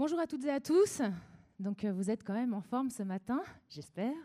[0.00, 1.02] Bonjour à toutes et à tous.
[1.58, 4.16] Donc euh, vous êtes quand même en forme ce matin, j'espère.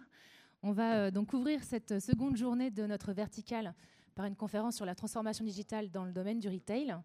[0.64, 3.76] On va euh, donc ouvrir cette seconde journée de notre verticale
[4.16, 6.96] par une conférence sur la transformation digitale dans le domaine du retail.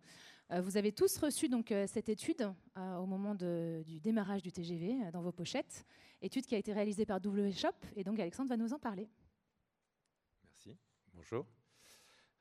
[0.53, 5.21] Euh, vous avez tous reçu donc cette étude au moment du démarrage du TGV dans
[5.21, 5.85] vos pochettes,
[6.23, 9.09] étude qui a été réalisée par W Shop et donc Alexandre va nous en parler.
[10.45, 10.79] Merci.
[11.13, 11.45] Bonjour.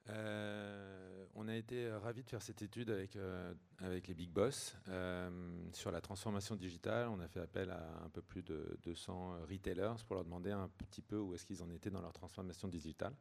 [0.10, 4.76] Euh, on a été ravis de faire cette étude avec, euh, avec les big boss
[4.88, 5.30] euh,
[5.74, 7.08] sur la transformation digitale.
[7.10, 10.70] On a fait appel à un peu plus de 200 retailers pour leur demander un
[10.90, 13.14] petit peu où est-ce qu'ils en étaient dans leur transformation digitale.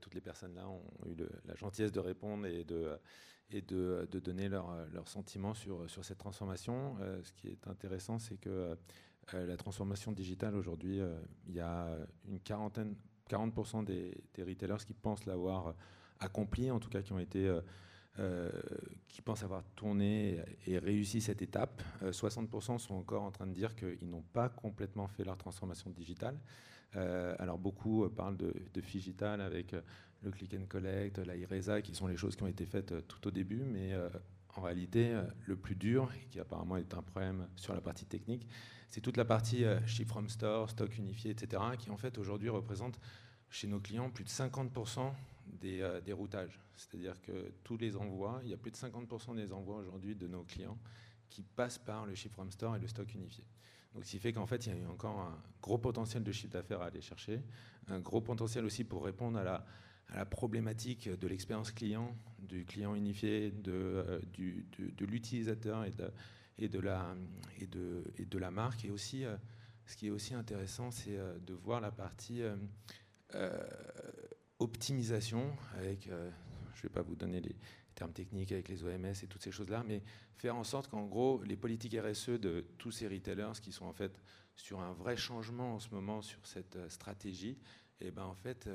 [0.00, 2.98] toutes les personnes là ont eu la gentillesse de répondre et de,
[3.50, 6.96] et de, donner leurs leur sentiments sur, sur cette transformation.
[7.22, 8.76] ce qui est intéressant, c'est que
[9.32, 11.00] la transformation digitale aujourd'hui,
[11.46, 11.96] il y a
[12.28, 12.94] une quarantaine,
[13.30, 15.74] 40% des, retailers qui pensent l'avoir
[16.18, 17.60] accompli, en tout cas qui ont été euh,
[18.18, 18.50] euh,
[19.08, 21.82] qui pensent avoir tourné et réussi cette étape.
[22.02, 25.90] 60% euh, sont encore en train de dire qu'ils n'ont pas complètement fait leur transformation
[25.90, 26.38] digitale.
[26.94, 29.74] alors beaucoup parlent de, de Figital avec
[30.22, 33.28] le click and collect, la IRESA, qui sont les choses qui ont été faites tout
[33.28, 33.94] au début, mais
[34.56, 38.46] en réalité, le plus dur, qui apparemment est un problème sur la partie technique,
[38.90, 42.48] c'est toute la partie euh, ship from store, stock unifié, etc., qui en fait aujourd'hui
[42.48, 42.98] représente
[43.48, 45.12] chez nos clients plus de 50%
[45.64, 46.60] euh, des, routages.
[46.76, 50.26] C'est-à-dire que tous les envois, il y a plus de 50% des envois aujourd'hui de
[50.26, 50.76] nos clients
[51.28, 53.44] qui passent par le ship from store et le stock unifié.
[53.94, 56.52] Donc, ce qui fait qu'en fait, il y a encore un gros potentiel de chiffre
[56.52, 57.42] d'affaires à aller chercher,
[57.88, 59.64] un gros potentiel aussi pour répondre à la,
[60.26, 66.10] problématique de l'expérience client, du client unifié, de, euh, de l'utilisateur et de,
[66.60, 67.14] et de la,
[67.58, 68.84] et de, et de la marque.
[68.84, 69.36] Et aussi, euh,
[69.86, 72.42] ce qui est aussi intéressant, c'est euh, de voir la partie
[73.34, 73.66] euh,
[74.58, 77.56] optimisation avec, je ne vais pas vous donner les
[77.94, 80.02] termes techniques avec les OMS et toutes ces choses-là, mais
[80.36, 83.92] faire en sorte qu'en gros, les politiques RSE de tous ces retailers qui sont en
[83.92, 84.20] fait
[84.56, 87.56] sur un vrai changement en ce moment sur cette stratégie,
[88.02, 88.68] et eh ben en fait,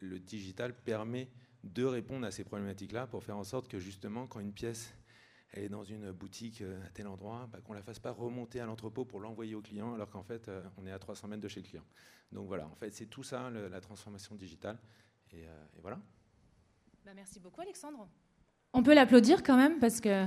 [0.00, 1.28] le digital permet
[1.62, 4.94] de répondre à ces problématiques-là pour faire en sorte que justement, quand une pièce
[5.56, 8.10] elle est dans une boutique euh, à tel endroit, bah, qu'on ne la fasse pas
[8.10, 11.28] remonter à l'entrepôt pour l'envoyer au client, alors qu'en fait, euh, on est à 300
[11.28, 11.84] mètres de chez le client.
[12.32, 14.78] Donc voilà, en fait, c'est tout ça, la transformation digitale.
[15.30, 16.00] Et, euh, voilà.
[17.04, 18.08] Bah, merci beaucoup, Alexandre.
[18.72, 20.26] On peut l'applaudir quand même, parce que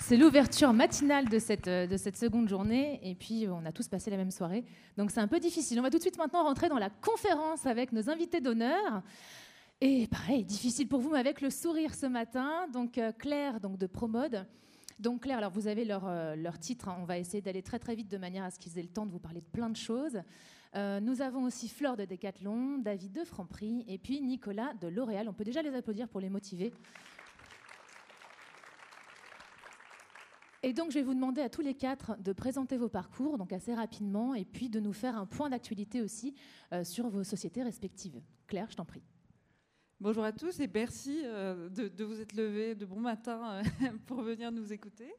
[0.00, 4.10] c'est l'ouverture matinale de cette, de cette seconde journée, et puis on a tous passé
[4.10, 4.64] la même soirée.
[4.96, 5.78] Donc c'est un peu difficile.
[5.78, 9.02] On va tout de suite maintenant rentrer dans la conférence avec nos invités d'honneur.
[9.80, 12.66] Et pareil, difficile pour vous, mais avec le sourire ce matin.
[12.72, 14.44] Donc euh, Claire, donc de Promode.
[14.98, 16.88] Donc Claire, alors vous avez leur, euh, titre.
[16.88, 16.96] Hein.
[17.00, 19.06] On va essayer d'aller très très vite de manière à ce qu'ils aient le temps
[19.06, 20.20] de vous parler de plein de choses.
[20.74, 25.28] Euh, nous avons aussi Fleur de Décathlon, David de Franprix et puis Nicolas de L'Oréal.
[25.28, 26.72] On peut déjà les applaudir pour les motiver.
[30.64, 33.52] Et donc, je vais vous demander à tous les quatre de présenter vos parcours, donc
[33.52, 36.34] assez rapidement, et puis de nous faire un point d'actualité aussi
[36.82, 38.20] sur vos sociétés respectives.
[38.48, 39.04] Claire, je t'en prie.
[40.00, 44.22] Bonjour à tous et merci euh, de, vous être levés de bon matin euh, pour
[44.22, 45.12] venir nous écouter.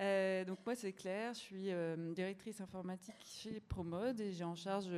[0.00, 1.70] Euh, donc moi c'est Claire, je suis
[2.14, 4.90] directrice informatique chez Promode et j'ai en charge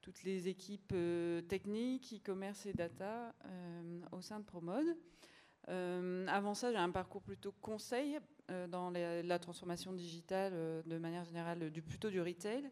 [0.00, 0.94] toutes les équipes
[1.46, 3.34] techniques, e-commerce et data
[4.12, 4.96] au sein de Promode.
[5.66, 8.18] avant ça, j'ai un parcours plutôt conseil
[8.70, 12.70] dans la transformation digitale de manière générale, du, plutôt du retail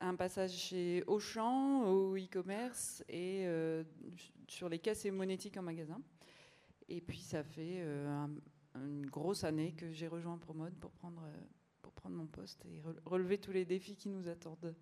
[0.00, 3.84] un passage chez Auchan, au e-commerce et euh,
[4.48, 6.00] sur les caisses et monétiques en magasin.
[6.88, 8.26] Et puis ça fait euh,
[8.74, 11.40] une grosse année que j'ai rejoint Promode pour prendre, euh,
[11.82, 14.74] pour prendre mon poste et relever tous les défis qui nous attendent.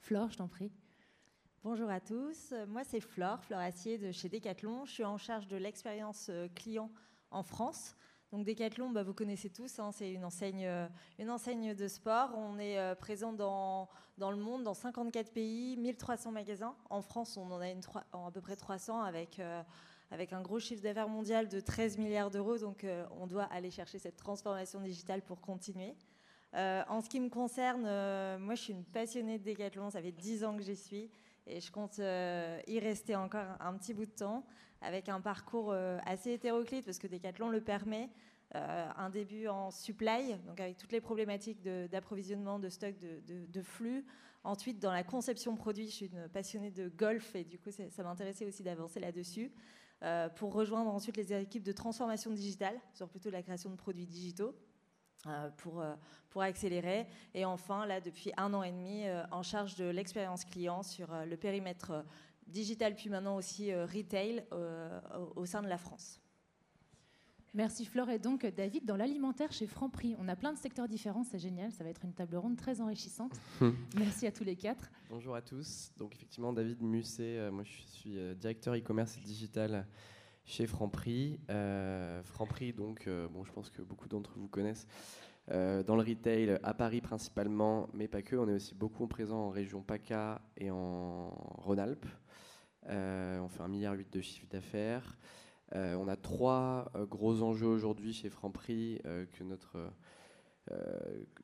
[0.00, 0.72] Flore, je t'en prie.
[1.64, 4.84] Bonjour à tous, moi c'est Flore, Flore Assier de chez Decathlon.
[4.84, 6.90] Je suis en charge de l'expérience client
[7.30, 7.96] en France.
[8.30, 10.86] Donc Decathlon, bah, vous connaissez tous, hein, c'est une enseigne, euh,
[11.18, 12.30] une enseigne de sport.
[12.36, 16.76] On est euh, présent dans, le monde, dans 54 pays, 1300 magasins.
[16.90, 19.62] En France, on en a à peu près 300 avec, euh,
[20.10, 22.58] avec un gros chiffre d'affaires mondial de 13 milliards d'euros.
[22.58, 22.84] Donc
[23.18, 25.94] on doit aller chercher cette transformation digitale pour continuer.
[26.52, 27.82] en ce qui me concerne,
[28.38, 31.10] moi je suis une passionnée de Decathlon, ça fait 10 ans que j'y suis
[31.46, 34.44] et je compte y rester encore un petit bout de temps
[34.80, 38.10] avec un parcours euh, assez hétéroclite parce que Decathlon le permet.
[38.54, 44.06] Euh, un début en supply, donc avec toutes les problématiques d'approvisionnement, de, stock, de, flux.
[44.42, 48.02] Ensuite, dans la conception produit, je suis une passionnée de golf et du coup, ça
[48.02, 49.52] m'intéressait aussi d'avancer là-dessus.
[50.02, 54.06] Euh, pour rejoindre ensuite les équipes de transformation digitale sur plutôt la création de produits
[54.06, 54.54] digitaux.
[55.58, 55.84] pour,
[56.30, 57.06] pour accélérer.
[57.34, 61.36] Et enfin, là, depuis un an et demi, en charge de l'expérience client sur le
[61.36, 62.04] périmètre
[62.48, 65.00] digital, puis maintenant aussi euh, retail euh,
[65.36, 66.20] au sein de la France.
[67.54, 68.10] Merci Flore.
[68.10, 71.72] Et donc David, dans l'alimentaire chez Franprix, on a plein de secteurs différents, c'est génial,
[71.72, 73.32] ça va être une table ronde très enrichissante.
[73.96, 74.90] Merci à tous les quatre.
[75.08, 75.90] Bonjour à tous.
[75.96, 79.86] Donc effectivement, David Musset, euh, moi je suis euh, directeur e-commerce et digital
[80.44, 81.40] chez Franprix.
[81.50, 84.86] Euh, Franprix, donc, bon, je pense que beaucoup d'entre vous connaissent.
[85.48, 88.36] dans le retail, à Paris principalement, mais pas que.
[88.36, 92.06] On est aussi beaucoup présent en région PACA et en Rhône-Alpes.
[92.86, 95.16] On fait un milliard de chiffre d'affaires.
[95.74, 99.76] Euh, on a trois euh, gros enjeux aujourd'hui chez Franprix euh, que notre,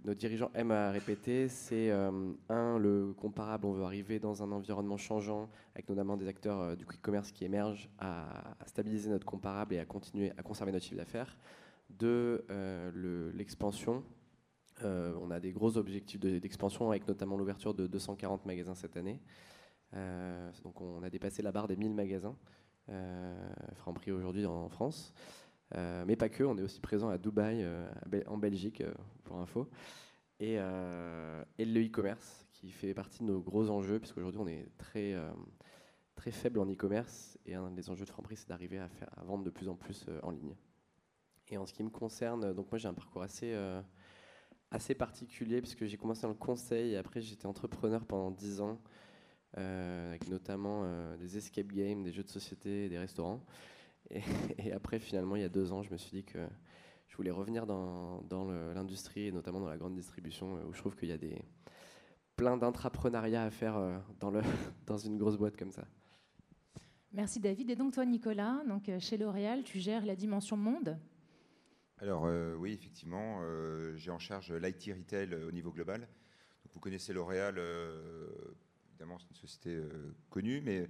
[0.04, 1.48] notre dirigeant aime à répéter.
[1.48, 6.76] C'est un, le comparable, on veut arriver dans un environnement changeant, avec notamment des acteurs
[6.76, 10.84] du quick commerce qui émergent, à, stabiliser notre comparable et à continuer à conserver notre
[10.84, 11.38] chiffre d'affaires.
[11.88, 12.44] Deux,
[13.34, 14.04] l'expansion.
[14.82, 19.22] on a des gros objectifs d'expansion avec notamment l'ouverture de 240 magasins cette année.
[20.62, 22.36] Donc on a dépassé la barre des 1000 magasins.
[22.90, 23.34] Euh,
[23.76, 25.12] Franprix aujourd'hui en France.
[25.74, 27.88] Euh, mais pas que, on est aussi présent à Dubaï, euh,
[28.26, 28.82] en Belgique,
[29.24, 29.68] pour info.
[30.40, 35.14] Et, le e-commerce, qui fait partie de nos gros enjeux, puisqu'aujourd'hui on est très,
[36.14, 37.38] très faible en e-commerce.
[37.46, 38.88] Et un des enjeux de Franprix, c'est d'arriver à
[39.24, 40.54] vendre de plus en plus en ligne.
[41.48, 43.54] Et en ce qui me concerne, donc moi j'ai un parcours assez,
[44.70, 48.80] assez particulier, puisque j'ai commencé dans le conseil et après j'étais entrepreneur pendant 10 ans.
[49.56, 53.44] Euh, avec notamment euh, des escape games, des jeux de société, des restaurants.
[54.10, 56.40] Et, après, finalement, il y a deux ans, je me suis dit que
[57.08, 60.78] je voulais revenir dans, dans l'industrie et notamment dans la grande distribution, euh, où je
[60.78, 61.40] trouve qu'il y a des,
[62.34, 64.40] plein d'intrapreneuriat à faire dans, le,
[64.86, 65.84] dans une grosse boîte comme ça.
[67.12, 67.70] Merci David.
[67.70, 70.98] Et donc toi Nicolas, donc chez L'Oréal, tu gères la dimension monde?
[71.98, 72.28] Alors
[72.58, 73.40] oui, effectivement,
[73.94, 76.00] j'ai en charge l'IT retail au niveau global.
[76.00, 77.56] Donc, vous connaissez L'Oréal
[78.94, 80.88] évidemment, c'est une société euh, connue, mais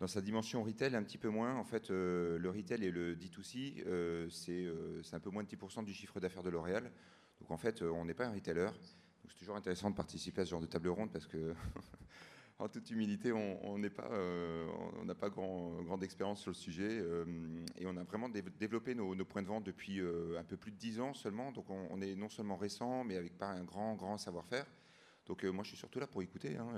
[0.00, 1.54] dans sa dimension retail, un petit peu moins.
[1.56, 5.84] En fait, euh, le retail et le D2C, euh, c'est un peu moins de 10%
[5.84, 6.90] du chiffre d'affaires de L'Oréal.
[7.40, 8.70] Donc en fait, on n'est pas un retailer.
[9.28, 11.54] c'est toujours intéressant de participer à ce genre de table ronde parce que,
[12.58, 13.90] en toute humilité, on n'a
[15.14, 17.04] pas, grande expérience sur le sujet
[17.76, 21.00] et on a vraiment développé nos, points de vente depuis un peu plus de 10
[21.00, 21.50] ans seulement.
[21.50, 24.66] Donc on, on, est non seulement récent, mais avec pas un grand, grand savoir-faire.
[25.26, 26.56] Donc moi, je suis surtout là pour écouter.
[26.56, 26.68] Hein,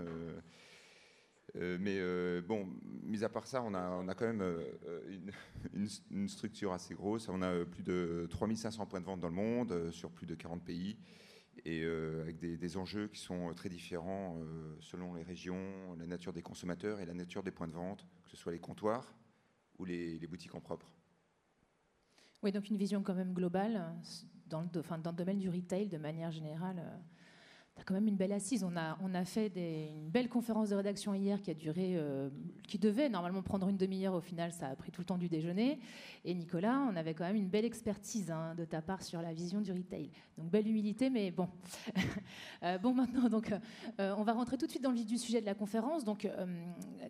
[1.57, 2.69] euh, mais euh, bon,
[3.03, 5.31] mis à part ça, on a, quand même euh,
[6.11, 7.29] une, structure assez grosse.
[7.29, 10.65] On a plus de 3500 points de vente dans le monde, sur plus de 40
[10.65, 10.97] pays,
[11.65, 14.37] et avec des, enjeux qui sont très différents
[14.81, 18.31] selon les régions, la nature des consommateurs et la nature des points de vente, que
[18.31, 19.15] ce soit les comptoirs
[19.79, 20.91] ou les, boutiques en propre.
[22.43, 23.95] Oui, donc une vision quand même globale
[24.49, 26.83] dans le, dans le domaine du retail de manière générale
[27.75, 28.63] tu as quand même une belle assise.
[28.63, 32.31] On a, on a fait une belle conférence de rédaction hier qui a duré, euh,
[32.69, 34.15] qui devait normalement prendre une demi-heure.
[34.15, 35.81] Au final, ça a pris tout le temps du déjeuner.
[36.25, 39.33] Et Nicolas, on avait quand même une belle expertise hein, de ta part sur la
[39.33, 40.11] vision du retail.
[40.39, 41.49] Donc belle humilité, mais bon.
[42.63, 43.53] Euh, bon, maintenant, donc,
[44.01, 46.03] euh, on va rentrer tout de suite dans le vif du sujet de la conférence.
[46.03, 46.27] Donc,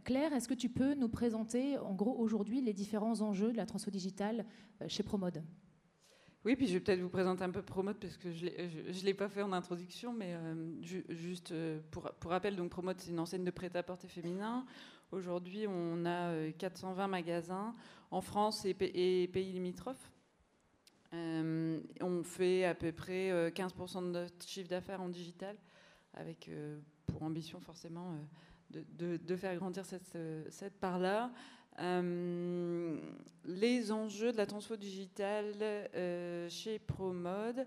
[0.02, 3.66] Claire, est-ce que tu peux nous présenter, en gros, aujourd'hui, les différents enjeux de la
[3.66, 4.44] transfo digitale
[4.88, 5.44] chez Promode
[6.44, 9.14] oui, puis je vais peut-être vous présenter un peu Promote parce que je ne l'ai
[9.14, 10.55] pas fait en introduction, mais euh,
[11.08, 14.67] juste euh, pour, rappel, donc Promote, c'est une enseigne de prêt-à-porter féminin.
[15.11, 17.75] Aujourd'hui, on a 420 euh, magasins
[18.11, 20.12] en France et, pays limitrophes.
[21.12, 25.57] on fait à peu près 15% de notre chiffre d'affaires en digital,
[26.12, 26.50] avec
[27.07, 28.19] pour ambition forcément
[28.71, 30.19] de, de, faire grandir cette,
[30.50, 31.33] cette part-là.
[31.81, 32.97] Euh,
[33.45, 37.66] les enjeux de la transfo digitale euh, chez ProMode.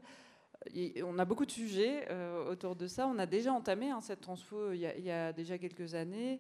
[1.03, 3.07] on a beaucoup de sujets euh, autour de ça.
[3.07, 6.39] On a déjà entamé hein, cette transfo il y, a, déjà quelques années.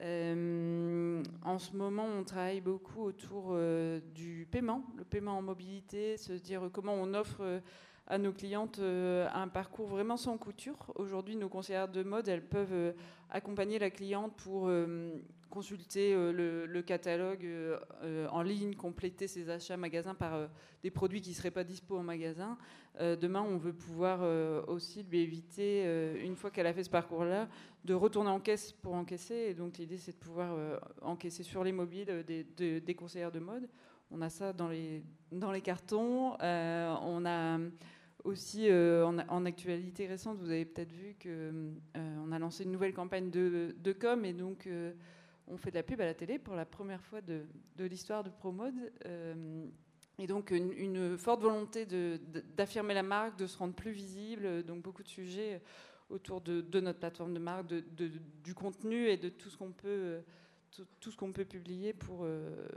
[0.00, 3.56] en ce moment, on travaille beaucoup autour
[4.14, 7.60] du paiement, le paiement en mobilité, se dire comment on offre
[8.08, 10.92] à nos clientes un parcours vraiment sans couture.
[10.96, 12.94] Aujourd'hui, nos conseillères de mode, elles peuvent
[13.30, 14.68] accompagner la cliente pour
[15.52, 20.48] consulter euh, le, catalogue euh, euh, en ligne, compléter ses achats magasins par
[20.82, 22.56] des produits qui ne seraient pas dispo en magasin.
[22.98, 24.20] demain, on veut pouvoir
[24.68, 25.84] aussi lui éviter,
[26.24, 27.48] une fois qu'elle a fait ce parcours-là,
[27.84, 29.34] de retourner en caisse pour encaisser.
[29.34, 33.68] Et donc l'idée, c'est de pouvoir encaisser sur les mobiles des, des, conseillères de mode.
[34.10, 36.36] On a ça dans les, dans les cartons.
[36.40, 37.58] on a
[38.24, 43.76] aussi, en, actualité récente, vous avez peut-être vu qu'on a lancé une nouvelle campagne de,
[43.78, 44.24] de com.
[44.24, 44.66] Et donc
[45.52, 47.44] on fait de la pub à la télé pour la première fois de,
[47.78, 48.92] l'histoire de ProMode.
[49.06, 49.66] Euh,
[50.18, 51.86] et donc une, forte volonté
[52.56, 55.62] d'affirmer la marque, de se rendre plus visible, donc beaucoup de sujets
[56.10, 60.20] autour de, notre plateforme de marque, du contenu et de tout ce qu'on peut,
[61.00, 62.68] tout, peut publier pour, euh,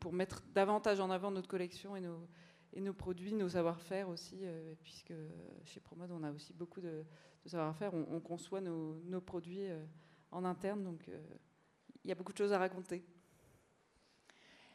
[0.00, 2.26] pour mettre davantage en avant notre collection et nos,
[2.72, 4.42] et nos produits, nos savoir-faire aussi,
[4.82, 5.14] puisque
[5.64, 7.04] chez Promode, on a aussi beaucoup de,
[7.46, 7.94] savoir-faire.
[7.94, 9.68] On, conçoit nos, nos produits
[10.32, 11.08] en interne, donc
[12.04, 13.04] il y a beaucoup de choses à raconter.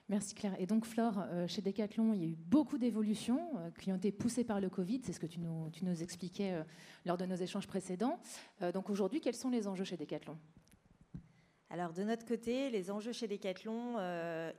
[0.10, 0.56] Merci Claire.
[0.58, 3.98] Et donc Flore, euh, chez Decathlon, il y a eu beaucoup d'évolutions euh, qui ont
[3.98, 6.64] été poussées par le Covid, c'est ce que tu nous, tu nous expliquais euh,
[7.06, 8.18] lors de nos échanges précédents.
[8.74, 10.38] donc aujourd'hui, quels sont les enjeux chez Decathlon?
[11.70, 13.98] Alors de notre côté, les enjeux chez Decathlon,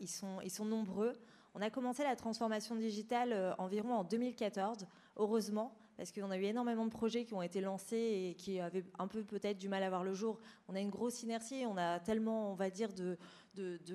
[0.01, 1.15] ils, sont, ils sont nombreux.
[1.55, 6.87] On a commencé la transformation digitale environ en 2014, heureusement, parce qu'on a eu énormément
[6.87, 9.89] de projets qui ont été lancés et qui avaient un peu peut-être du mal à
[9.89, 10.39] voir le jour.
[10.69, 13.19] On a une grosse inertie, on a tellement, on va dire, de,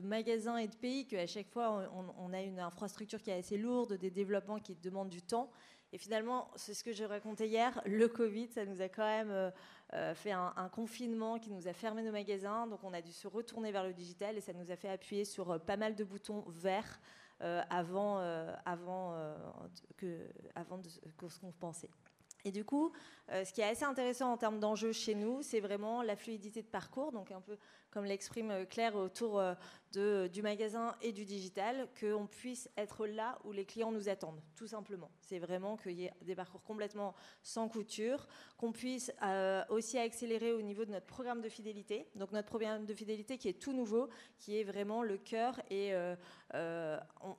[0.03, 3.93] magasins et de pays qu'à chaque fois, on, a une infrastructure qui est assez lourde,
[3.93, 5.49] des développements qui demandent du temps.
[5.93, 9.31] Et finalement, c'est ce que j'ai raconté hier, le Covid, ça nous a quand même
[9.31, 9.51] euh,
[9.93, 12.67] euh, fait un, confinement qui nous a fermé nos magasins.
[12.67, 15.23] Donc on a dû se retourner vers le digital et ça nous a fait appuyer
[15.23, 16.99] sur euh, pas mal de boutons verts
[17.69, 18.19] avant,
[18.65, 19.15] avant,
[19.97, 21.89] que, avant de, que ce qu'on pensait.
[22.45, 22.91] Et du coup,
[23.29, 26.67] ce qui est assez intéressant en termes d'enjeux chez nous, c'est vraiment la fluidité de
[26.67, 27.57] parcours, donc un peu
[27.93, 33.37] comme l'exprime euh, Claire autour euh, du magasin et du digital, qu'on puisse être là
[33.43, 35.11] où les clients nous attendent, tout simplement.
[35.21, 37.13] C'est vraiment qu'il y ait des parcours complètement
[37.43, 38.27] sans couture,
[38.57, 42.07] qu'on puisse euh, aussi accélérer au niveau de notre programme de fidélité.
[42.15, 45.93] Donc notre programme de fidélité qui est tout nouveau, qui est vraiment le cœur et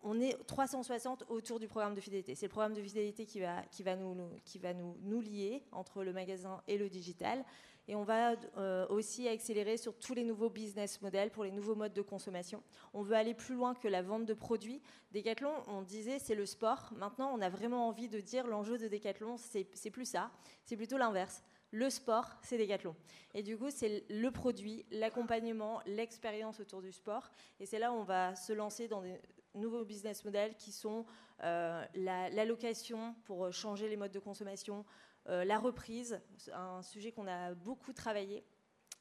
[0.02, 2.36] on, est 360 autour du programme de fidélité.
[2.36, 3.64] C'est le programme de fidélité qui va,
[3.96, 7.44] nous lier entre le magasin et le digital.
[7.86, 11.74] Et on va euh, aussi accélérer sur tous les nouveaux business models pour les nouveaux
[11.74, 12.62] modes de consommation.
[12.94, 14.80] On veut aller plus loin que la vente de produits.
[15.12, 16.92] Decathlon, on disait c'est le sport.
[16.96, 20.30] Maintenant, on a vraiment envie de dire l'enjeu de Decathlon, c'est plus ça,
[20.64, 21.42] c'est plutôt l'inverse.
[21.72, 22.94] Le sport, c'est Decathlon.
[23.34, 27.30] Et du coup, c'est le produit, l'accompagnement, l'expérience autour du sport.
[27.60, 29.20] Et c'est là où on va se lancer dans des
[29.54, 31.04] nouveaux business models qui sont
[31.42, 34.84] euh, la, location pour changer les modes de consommation,
[35.26, 36.20] la reprise,
[36.52, 38.44] un sujet qu'on a beaucoup travaillé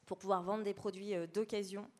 [0.04, 1.90] pour pouvoir vendre des produits euh, d'occasion.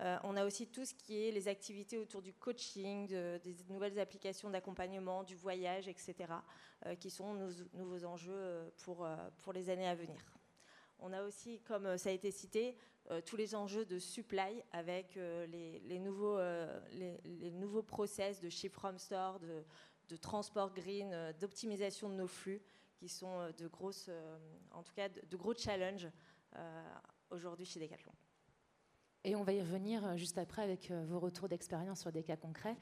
[0.00, 3.98] Euh, on a aussi tout ce qui est les activités autour du coaching, des nouvelles
[3.98, 6.32] applications d'accompagnement, du voyage, etc.,
[6.98, 9.06] qui sont nos nouveaux enjeux pour,
[9.42, 10.18] pour les années à venir.
[11.00, 12.78] On a aussi, comme ça a été cité,
[13.26, 16.38] tous les enjeux de supply avec les, nouveaux,
[16.92, 19.38] les, nouveaux process de ship from store,
[20.08, 22.62] de transport green, d'optimisation de nos flux
[23.00, 24.38] qui sont euh, de grosses, euh,
[24.72, 26.08] en tout cas de, gros challenges
[26.56, 26.94] euh,
[27.30, 28.12] aujourd'hui chez Decathlon.
[29.24, 32.76] Et on va y revenir juste après avec vos retours d'expérience sur des cas concrets.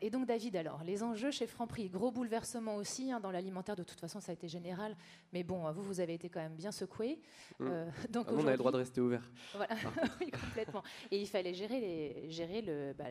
[0.00, 3.84] Et donc David, alors, les enjeux chez Franprix, gros bouleversement aussi hein, dans l'alimentaire, de
[3.84, 4.96] toute façon ça a été général,
[5.32, 7.20] mais bon, vous, vous avez été quand même bien secoué.
[7.60, 7.68] Mmh.
[8.10, 9.30] donc ah on avait le droit de rester ouvert.
[9.54, 9.76] Voilà,
[10.20, 10.82] oui, complètement.
[11.12, 13.04] Et il fallait gérer, les, gérer le, bah,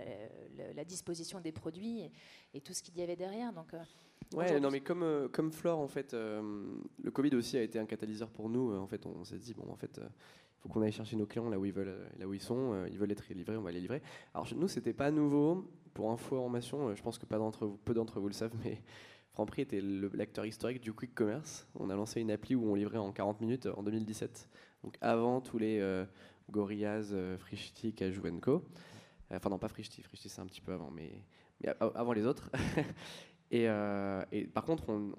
[0.76, 2.12] la disposition des produits et,
[2.54, 3.54] et, tout ce qu'il y avait derrière.
[3.54, 3.74] Donc
[4.36, 6.42] Ouais, non, mais comme, euh, comme Flore, en fait, euh,
[7.02, 8.72] le Covid aussi a été un catalyseur pour nous.
[8.72, 10.02] Euh, en fait, on, s'est dit, bon, en fait,
[10.60, 12.86] faut qu'on aille chercher nos clients là où ils veulent, là où sont.
[12.86, 14.02] ils veulent être livrés, on va les livrer.
[14.34, 15.70] Alors, nous, c'était pas nouveau.
[15.94, 18.82] Pour information, je pense que peu d'entre vous le savent, mais
[19.32, 21.68] Franprix était l'acteur historique du quick commerce.
[21.74, 24.48] On a lancé une appli où on livrait en 40 minutes en 2017.
[24.84, 26.06] Donc, avant tous les
[26.52, 28.22] Gorillaz, Frishti, Cajou
[29.32, 30.04] Enfin, non, pas Frishti.
[30.04, 31.24] Frishti, c'est un petit peu avant, mais
[31.80, 32.52] avant les autres.
[33.54, 35.12] Euh, et, par contre, on,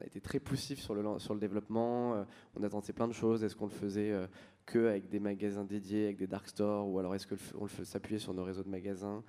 [0.00, 2.14] a été très poussif sur le, sur le développement.
[2.14, 3.44] Euh, on a tenté plein de choses.
[3.44, 4.26] Est-ce qu'on le faisait euh,
[4.64, 8.34] que avec des magasins dédiés, avec des dark stores, ou alors est-ce qu'on s'appuyait sur
[8.34, 9.22] nos réseaux de magasins?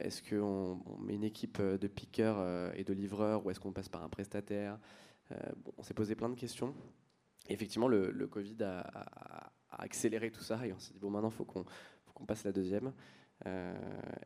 [0.00, 4.02] Est-ce qu'on met une équipe de pickers et de livreurs, ou est-ce qu'on passe par
[4.04, 4.78] un prestataire?
[5.76, 6.74] On s'est posé plein de questions.
[7.48, 12.24] effectivement, le, Covid a, accéléré tout ça, et on s'est dit bon, maintenant, faut qu'on
[12.24, 12.92] passe la deuxième.
[13.46, 13.74] Euh,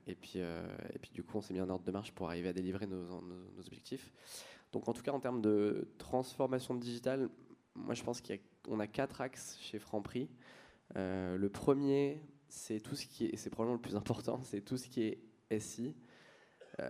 [0.07, 0.62] et, puis, euh,
[0.95, 2.87] et puis du coup, on s'est mis en ordre de marche pour arriver à délivrer
[2.87, 3.23] nos,
[3.59, 4.12] objectifs.
[4.73, 7.28] Donc en tout cas, en termes de transformation digitale,
[7.75, 10.31] moi je pense qu'on a, quatre axes chez Franprix.
[10.97, 14.78] Euh, le premier, c'est tout ce qui est, c'est probablement le plus important, c'est tout
[14.78, 15.95] ce qui est SI.
[16.81, 16.88] Euh,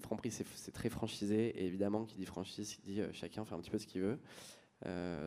[0.00, 3.70] Franprix, c'est très franchisé, et évidemment, qui dit franchise, qui dit chacun fait un petit
[3.70, 4.20] peu ce qu'il veut.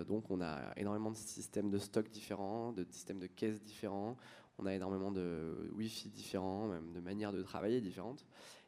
[0.05, 4.15] donc on a énormément de systèmes de stock différents, de systèmes de caisses différents.
[4.59, 8.25] On a énormément de Wi-Fi différents, même de manières de travailler différentes.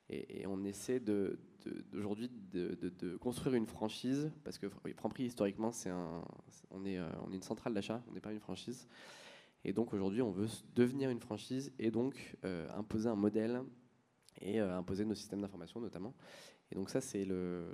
[0.09, 1.01] Et, on essaie
[1.93, 6.23] aujourd'hui de, construire une franchise, parce que Franprix, historiquement, c'est un,
[6.69, 8.87] on, est, euh, on est une centrale d'achat, on n'est pas une franchise.
[9.63, 13.61] Et donc aujourd'hui, on veut devenir une franchise et donc euh, imposer un modèle
[14.41, 16.13] et euh, imposer nos systèmes d'information notamment.
[16.71, 17.65] Et donc ça, c'est le,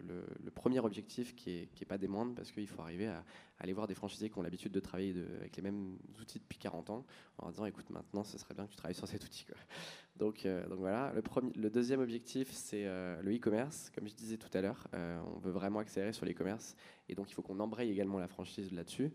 [0.55, 3.23] premier objectif qui n'est est pas des moindres, parce qu'il faut arriver à,
[3.59, 6.89] aller voir des franchisés qui ont l'habitude de travailler avec les mêmes outils depuis 40
[6.89, 7.05] ans,
[7.37, 9.45] en leur disant, écoute, maintenant, ce serait bien que tu travailles sur cet outil.
[10.17, 11.13] Donc, euh, donc voilà,
[11.55, 13.91] le deuxième objectif, c'est euh, le e-commerce.
[13.93, 16.75] Comme je disais tout à l'heure, euh, on veut vraiment accélérer sur l'e-commerce,
[17.07, 19.11] et donc il faut qu'on embraye également la franchise là-dessus.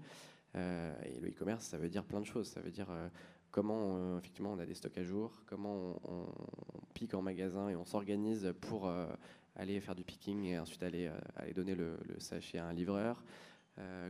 [0.54, 2.46] et le e-commerce, ça veut dire plein de choses.
[2.46, 2.86] Ça veut dire
[3.50, 6.26] comment effectivement on a des stocks à jour, comment on,
[6.94, 8.88] pique en magasin et on s'organise pour
[9.56, 13.22] aller faire du picking et ensuite aller, aller donner le, sachet à un livreur.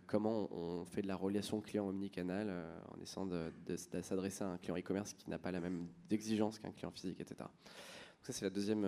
[0.07, 2.53] comment on fait de la relation client omnicanal
[2.95, 6.71] en essayant de, s'adresser à un client e-commerce qui n'a pas la même exigence qu'un
[6.71, 7.37] client physique, etc.
[7.41, 8.87] Donc ça, c'est le deuxième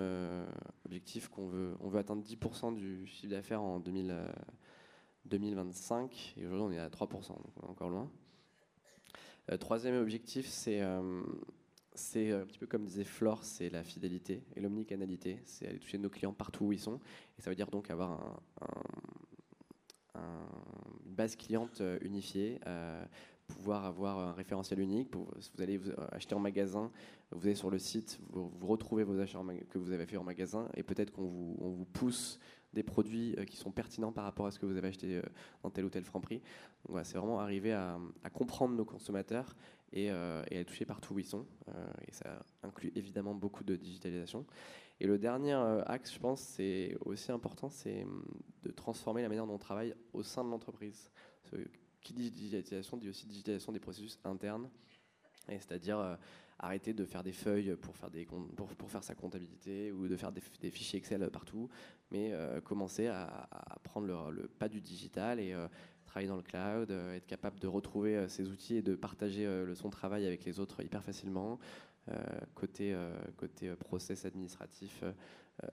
[0.84, 1.74] objectif qu'on veut.
[1.80, 4.14] On veut atteindre 10% du chiffre d'affaires en 2000,
[5.26, 8.10] 2025 et aujourd'hui on est à 3%, donc on est encore loin.
[9.50, 11.22] Euh, troisième objectif, c'est euh,
[11.94, 15.40] c'est un petit peu comme disait Flore, c'est la fidélité et l'omnicanalité.
[15.44, 17.00] C'est aller toucher nos clients partout où ils sont.
[17.38, 18.42] Et ça veut dire donc avoir
[20.14, 22.60] une base cliente euh, unifiée,
[23.46, 25.10] pouvoir avoir un référentiel unique.
[25.38, 25.80] Si vous allez
[26.12, 26.90] acheter en magasin,
[27.30, 30.68] vous allez sur le site, vous, retrouvez vos achats que vous avez fait en magasin
[30.74, 32.38] et peut-être qu'on vous, pousse
[32.72, 35.22] des produits euh, qui sont pertinents par rapport à ce que vous avez acheté euh,
[35.62, 36.42] dans tel ou tel franc prix.
[37.04, 37.98] c'est vraiment arriver à,
[38.32, 39.54] comprendre nos consommateurs
[39.94, 41.46] et, euh, et, à les toucher partout où ils sont.
[42.06, 44.44] et ça inclut évidemment beaucoup de digitalisation.
[45.00, 45.54] Et le dernier
[45.86, 48.24] axe, je pense, c'est aussi important, c'est hum,
[48.62, 51.10] de transformer la manière dont on travaille au sein de l'entreprise.
[52.00, 54.68] Qui dit digitalisation dit aussi digitalisation des processus internes,
[55.48, 56.18] c'est-à-dire
[56.58, 57.96] arrêter de faire des feuilles pour
[58.90, 61.68] faire, sa comptabilité ou de faire des, fichiers Excel partout,
[62.10, 63.48] mais euh, commencer à,
[63.82, 65.66] prendre le, pas du digital et euh,
[66.14, 69.74] travailler dans le cloud, euh, être capable de retrouver ses outils et de partager le,
[69.74, 71.58] son travail avec les autres hyper facilement.
[72.54, 72.94] côté,
[73.36, 75.02] côté process administratif,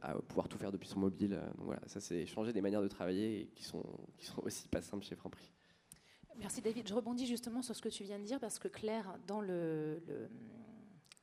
[0.01, 1.39] à pouvoir tout faire depuis son mobile.
[1.57, 3.83] Donc voilà, ça c'est changer des manières de travailler qui sont,
[4.17, 5.51] qui sont aussi pas simples chez Franprix.
[6.37, 6.87] Merci David.
[6.87, 10.01] Je rebondis justement sur ce que tu viens de dire parce que Claire, dans le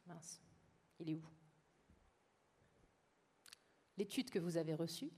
[0.06, 0.40] mince,
[1.00, 1.37] il est où?
[3.98, 5.10] L'étude que vous avez reçue,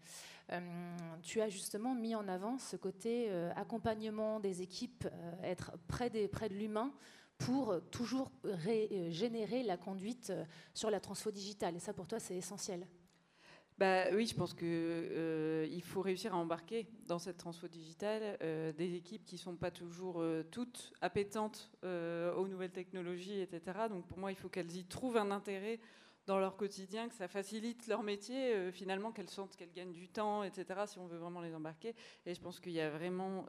[0.53, 5.73] euh, tu as justement mis en avant ce côté euh, accompagnement des équipes, euh, être
[5.87, 6.93] près, de l'humain
[7.37, 10.33] pour toujours régénérer la conduite
[10.75, 11.77] sur la transfo digitale.
[11.77, 12.87] Et ça, pour toi, c'est essentiel.
[13.79, 18.37] Bah, oui, je pense qu'il faut réussir à embarquer dans cette transfo digitale
[18.77, 23.89] des équipes qui ne sont pas toujours toutes appétentes aux nouvelles technologies, etc.
[23.89, 25.81] Donc pour moi, il faut qu'elles y trouvent un intérêt
[26.31, 30.45] dans leur quotidien, que ça facilite leur métier, finalement qu'elles sentent qu'elles gagnent du temps,
[30.45, 30.83] etc.
[30.87, 31.95] Si on veut vraiment les embarquer.
[32.25, 33.47] Et je pense qu'il y a vraiment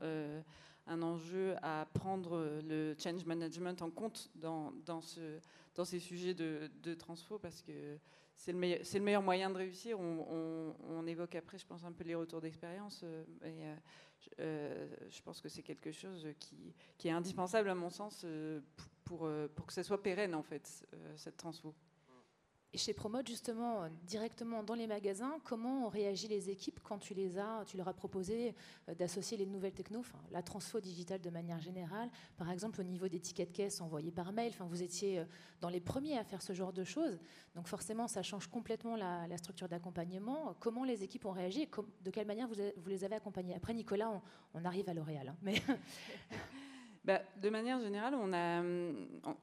[0.87, 5.39] un enjeu à prendre le change management en compte dans, dans, ce,
[5.75, 7.99] dans ces sujets de, de transfo parce que
[8.41, 9.99] c'est le, meilleur moyen de réussir.
[9.99, 13.01] On, évoque après, je pense, un peu les retours d'expérience.
[13.03, 13.75] Euh, euh,
[14.39, 18.25] euh, je pense que c'est quelque chose qui, qui, est indispensable, à mon sens,
[19.03, 21.75] pour, pour que ça soit pérenne, en fait, cette transfo.
[22.73, 27.13] Et chez Promote, justement, directement dans les magasins, comment ont réagi les équipes quand tu,
[27.13, 28.55] les as, tu leur as proposé
[28.87, 32.83] euh, d'associer les nouvelles techno, enfin, la transfo digitale de manière générale, par exemple au
[32.85, 35.25] niveau des tickets de caisse envoyés par mail, enfin, vous étiez euh,
[35.59, 37.19] dans les premiers à faire ce genre de choses,
[37.55, 40.55] donc forcément ça change complètement la, structure d'accompagnement.
[40.59, 41.69] Comment les équipes ont réagi et
[42.03, 43.55] de quelle manière vous, vous, les avez accompagnés?
[43.55, 44.21] Après Nicolas,
[44.53, 45.29] on, arrive à L'Oréal.
[45.29, 45.55] Hein, mais
[47.03, 48.31] Bah, de manière générale, on,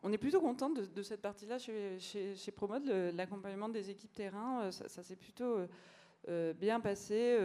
[0.04, 4.70] on est plutôt content de, cette partie-là chez, chez, Promode, l'accompagnement des équipes terrain, euh,
[4.70, 5.66] ça, s'est plutôt euh,
[6.28, 7.36] euh, bien passé.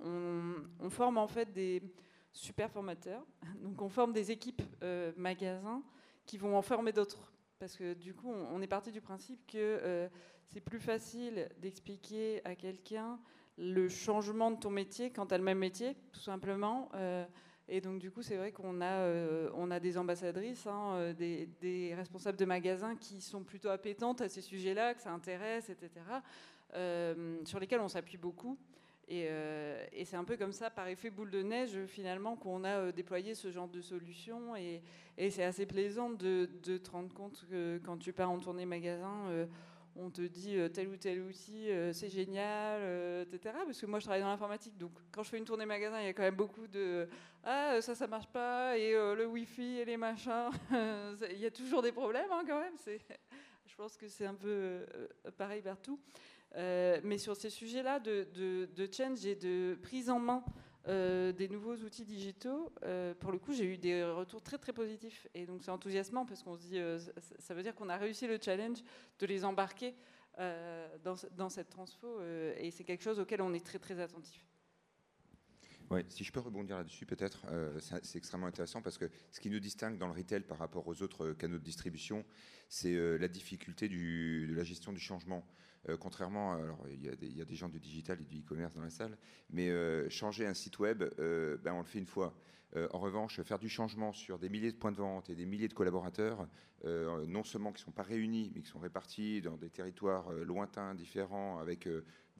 [0.00, 1.82] on, forme en fait des
[2.32, 3.24] super formateurs,
[3.62, 4.62] donc on forme des équipes
[5.16, 5.82] magasins
[6.26, 7.32] qui vont en former d'autres.
[7.60, 10.08] Parce que du coup, on, est parti du principe que
[10.46, 13.20] c'est plus facile d'expliquer à quelqu'un
[13.56, 16.90] le changement de ton métier quand tu as le même métier, tout simplement.
[17.72, 21.94] Et donc, du coup, c'est vrai qu'on a, euh, a des ambassadrices, hein, euh, des,
[21.94, 25.88] responsables de magasins qui sont plutôt appétentes à ces sujets-là, que ça intéresse, etc.,
[26.74, 28.58] euh, sur lesquels on s'appuie beaucoup.
[29.08, 29.28] Et,
[30.04, 33.52] c'est un peu comme ça, par effet boule de neige, finalement, qu'on a déployé ce
[33.52, 34.56] genre de solution.
[34.56, 34.82] Et,
[35.30, 39.46] c'est assez plaisant de, te rendre compte que quand tu pars en tournée magasin,
[39.96, 43.54] on te dit euh, tel ou tel outil, euh, c'est génial, euh, etc.
[43.64, 46.06] Parce que moi, je travaille dans l'informatique, donc quand je fais une tournée magasin, il
[46.06, 47.08] y a quand même beaucoup de
[47.42, 50.50] ah ça, ça marche pas, et le Wi-Fi et les machins,
[51.30, 52.74] il y a toujours des problèmes hein, quand même.
[53.66, 54.84] je pense que c'est un peu
[55.38, 55.98] pareil partout.
[56.54, 58.26] mais sur ces sujets-là de,
[58.92, 60.44] change et de prise en main
[60.88, 64.72] euh, des nouveaux outils digitaux, euh, pour le coup, j'ai eu des retours très très
[64.72, 65.28] positifs.
[65.34, 66.98] Et donc c'est enthousiasmant parce qu'on se dit, euh,
[67.38, 68.78] ça, veut dire qu'on a réussi le challenge
[69.18, 69.94] de les embarquer
[71.04, 72.22] dans, cette transfo.
[72.56, 74.46] et c'est quelque chose auquel on est très très attentif.
[75.90, 77.44] Ouais, si je peux rebondir là-dessus, peut-être,
[78.02, 81.02] c'est extrêmement intéressant parce que ce qui nous distingue dans le retail par rapport aux
[81.02, 82.24] autres canaux de distribution,
[82.70, 85.44] c'est la difficulté de la gestion du changement.
[85.98, 89.16] Contrairement, alors il y, a des gens du digital et du e-commerce dans la salle,
[89.50, 89.70] mais
[90.10, 92.34] changer un site web, ben, on le fait une fois.
[92.76, 95.68] en revanche, faire du changement sur des milliers de points de vente et des milliers
[95.68, 96.46] de collaborateurs,
[96.84, 100.94] non seulement qui ne sont pas réunis, mais qui sont répartis dans des territoires lointains,
[100.94, 101.88] différents, avec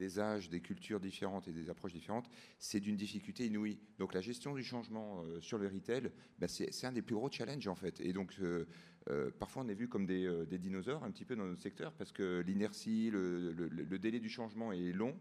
[0.00, 3.78] des âges, des cultures différentes et des approches différentes, c'est d'une difficulté inouïe.
[3.98, 7.30] Donc la gestion du changement euh, sur le retail, ben, c'est un des plus gros
[7.30, 8.00] challenges en fait.
[8.00, 8.64] Et donc euh,
[9.10, 12.12] euh, parfois on est vu comme des, dinosaures un petit peu dans notre secteur parce
[12.12, 15.14] que l'inertie, le, délai du changement est long.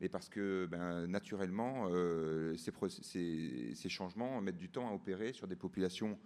[0.00, 1.88] Mais parce que ben, naturellement,
[2.56, 6.16] ces, changements mettent du temps à opérer sur des populations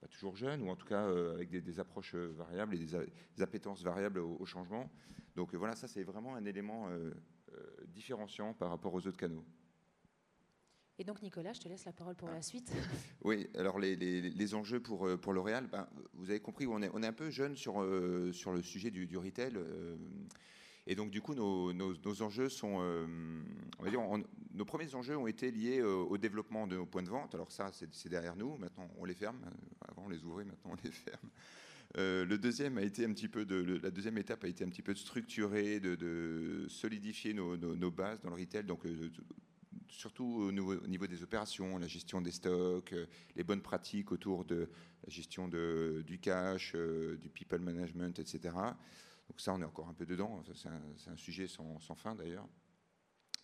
[0.00, 4.18] pas toujours jeunes, ou en tout cas avec des, approches variables et des, appétences variables
[4.18, 4.90] au, changement.
[5.36, 7.12] Donc voilà, ça c'est vraiment un élément euh,
[7.88, 9.44] différenciant par rapport aux autres canaux.
[11.00, 12.70] Et donc Nicolas, je te laisse la parole pour la suite.
[13.24, 16.90] Oui, alors les, les, enjeux pour, euh, pour L'Oréal, ben, vous avez compris, on est,
[16.92, 19.54] on est un peu jeune sur, euh, sur le sujet du, du retail.
[20.86, 22.82] et donc du coup, nos, nos, enjeux sont,
[23.78, 24.02] on va dire,
[24.52, 27.34] nos premiers enjeux ont été liés au développement de nos points de vente.
[27.34, 28.58] Alors ça, c'est derrière nous.
[28.58, 29.40] Maintenant, on les ferme.
[29.88, 30.44] Avant, on les ouvrait.
[30.44, 31.30] Maintenant, on les ferme.
[31.96, 32.78] Euh, la deuxième
[34.18, 38.64] étape a été un petit peu de structurer, de, solidifier nos, bases dans le retail,
[38.64, 39.10] donc euh,
[39.88, 44.70] surtout au niveau, des opérations, la gestion des stocks, euh, les bonnes pratiques autour de
[45.04, 46.76] la gestion du cash,
[47.20, 48.54] du people management, etc.
[48.54, 50.42] Donc ça, on est encore un peu dedans.
[50.54, 50.68] C'est
[51.10, 52.48] un, sujet sans, fin d'ailleurs.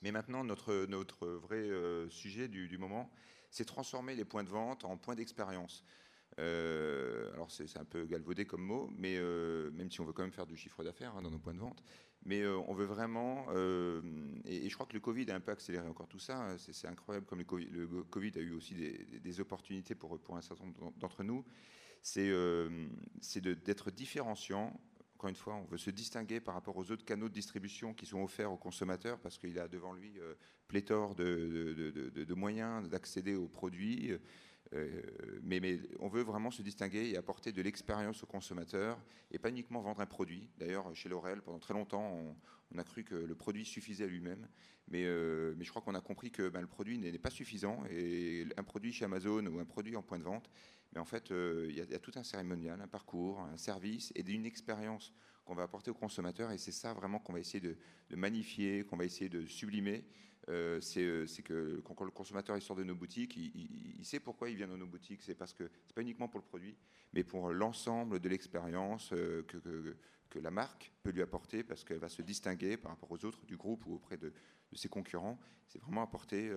[0.03, 1.69] Mais maintenant, notre, notre vrai
[2.11, 3.11] sujet du, du moment,
[3.51, 5.85] c'est transformer les points de vente en points d'expérience.
[6.39, 10.23] Euh, alors c'est un peu galvaudé comme mot, mais euh, même si on veut quand
[10.23, 11.83] même faire du chiffre d'affaires hein, dans nos points de vente,
[12.27, 13.47] mais euh, on veut vraiment,
[14.45, 16.37] et, je crois que le Covid a un peu accéléré encore tout ça.
[16.39, 20.93] Hein, c'est incroyable comme le COVID, a eu aussi des, opportunités pour, un certain nombre
[20.99, 21.45] d'entre nous.
[22.03, 22.31] C'est
[23.41, 24.79] d'être différenciant.
[25.15, 28.05] Encore une fois, on veut se distinguer par rapport aux autres canaux de distribution qui
[28.05, 30.21] sont offerts aux consommateurs parce qu'il a devant lui
[30.69, 34.13] pléthore de moyens d'accéder aux produits.
[34.75, 35.03] Euh,
[35.43, 38.99] mais, on veut vraiment se distinguer et apporter de l'expérience au consommateur
[39.31, 40.49] et pas uniquement vendre un produit.
[40.59, 42.37] D'ailleurs, chez L'Oréal, pendant très longtemps,
[42.73, 44.49] on, a cru que le produit suffisait à lui-même.
[44.89, 47.85] Mais, euh, je crois qu'on a compris que ben, le produit n'est pas suffisant.
[47.91, 50.51] Et un produit chez Amazon ou un produit en point de vente,
[50.93, 54.23] mais en fait, euh, il y, a tout un cérémonial, un parcours, un service et
[54.29, 55.13] une expérience
[55.45, 56.51] qu'on va apporter au consommateur.
[56.51, 57.77] Et c'est ça vraiment qu'on va essayer de
[58.17, 60.05] magnifier, qu'on va essayer de sublimer.
[60.49, 64.57] Euh, euh, c'est que quand, le consommateur sort de nos boutiques, il, sait pourquoi il
[64.57, 65.23] vient dans nos boutiques.
[65.23, 66.77] C'est parce que c'est pas uniquement pour le produit,
[67.13, 72.11] mais pour l'ensemble de l'expérience euh, que, la marque peut lui apporter, parce qu'elle va
[72.11, 74.35] se distinguer par rapport aux autres du groupe ou auprès de,
[74.75, 75.39] ses concurrents.
[75.67, 76.53] C'est vraiment apporter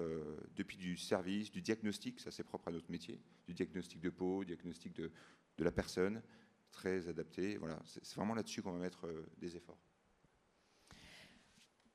[0.57, 4.43] depuis du service, du diagnostic, ça c'est propre à notre métier, du diagnostic de peau,
[4.43, 5.09] diagnostic de,
[5.57, 6.21] de la personne,
[6.71, 7.55] très adapté.
[7.55, 9.79] Voilà, c'est vraiment là-dessus qu'on va mettre des efforts.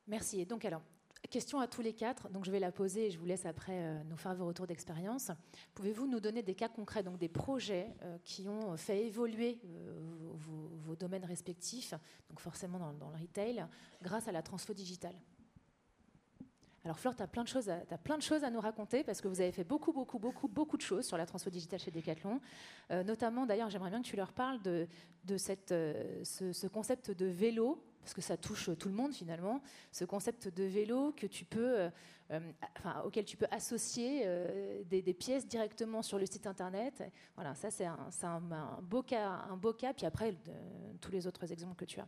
[0.07, 0.41] Merci.
[0.41, 0.83] Et donc alors,
[1.31, 3.73] Question à tous les quatre, donc je vais la poser et je vous laisse après
[3.73, 5.31] euh, nous faire vos retours d'expérience.
[5.75, 9.99] Pouvez-vous nous donner des cas concrets, donc des projets euh, qui ont fait évoluer euh,
[10.85, 11.95] vos, domaines respectifs,
[12.29, 13.65] donc forcément dans, le retail,
[14.03, 15.15] grâce à la transfo digitale?
[16.85, 19.23] Alors Flore, tu as, plein de choses à, plein de choses à nous raconter parce
[19.23, 21.91] que vous avez fait beaucoup, beaucoup, beaucoup, beaucoup de choses sur la transfo digitale chez
[21.91, 22.39] Decathlon.
[22.91, 24.87] notamment, d'ailleurs, j'aimerais bien que tu leur parles de,
[25.25, 30.05] de cette, ce, concept de vélo parce que ça touche tout le monde finalement, ce
[30.05, 31.91] concept de vélo que tu peux, euh,
[32.33, 32.41] euh,
[33.03, 37.03] auquel tu peux associer euh, des, pièces directement sur le site internet.
[37.35, 39.95] Voilà, ça c'est un, beau cas, un beau cas.
[39.95, 40.37] Puis après,
[41.01, 42.07] tous les autres exemples que tu as.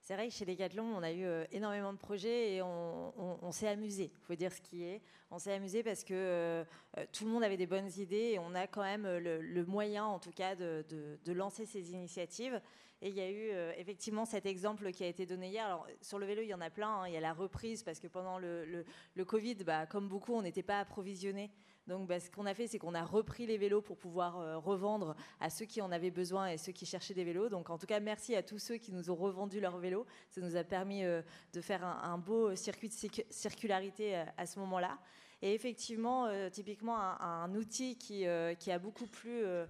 [0.00, 4.04] C'est vrai que chez Decathlon, on a eu énormément de projets et on, s'est amusé.
[4.04, 5.02] Il faut dire ce qui est.
[5.30, 6.64] On s'est amusé parce que
[7.12, 10.18] tout le monde avait des bonnes idées et on a quand même le, moyen, en
[10.18, 12.58] tout cas, de lancer ces initiatives.
[13.00, 15.64] Et il y a eu euh, effectivement cet exemple qui a été donné hier.
[15.64, 17.02] Alors, sur le vélo, il y en a plein.
[17.02, 17.08] Hein.
[17.08, 18.84] Il y a la reprise parce que pendant le,
[19.24, 21.50] Covid, bah, comme beaucoup, on n'était pas approvisionné.
[21.86, 24.58] Donc, bah, ce qu'on a fait, c'est qu'on a repris les vélos pour pouvoir euh,
[24.58, 27.48] revendre à ceux qui en avaient besoin et ceux qui cherchaient des vélos.
[27.48, 30.04] Donc, en tout cas, merci à tous ceux qui nous ont revendu leurs vélos.
[30.28, 34.98] Ça nous a permis euh, de faire un, beau circuit de circularité à ce moment-là.
[35.40, 39.66] Et effectivement, euh, typiquement, un, outil qui, euh, qui, a beaucoup plu, euh,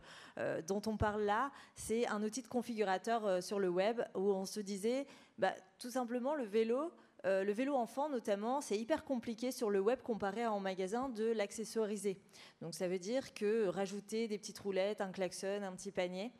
[0.66, 4.60] dont on parle là, c'est un outil de configurateur sur le web où on se
[4.60, 6.90] disait, bah, tout simplement, le vélo,
[7.24, 11.26] le vélo enfant notamment, c'est hyper compliqué sur le web comparé à en magasin de
[11.26, 12.18] l'accessoriser.
[12.62, 16.32] Donc ça veut dire que rajouter des petites roulettes, un klaxon, un petit panier,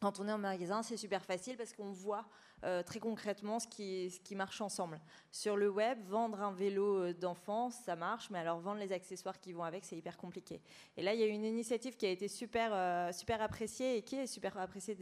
[0.00, 2.26] quand on est en magasin, c'est super facile parce qu'on voit
[2.64, 5.00] euh, très concrètement ce qui, marche ensemble.
[5.30, 9.38] Sur le web, vendre un vélo euh, d'enfant, ça marche, mais alors vendre les accessoires
[9.38, 10.60] qui vont avec, c'est hyper compliqué.
[10.96, 14.02] Et là, il y a une initiative qui a été super, euh, super appréciée et
[14.02, 14.96] qui est super appréciée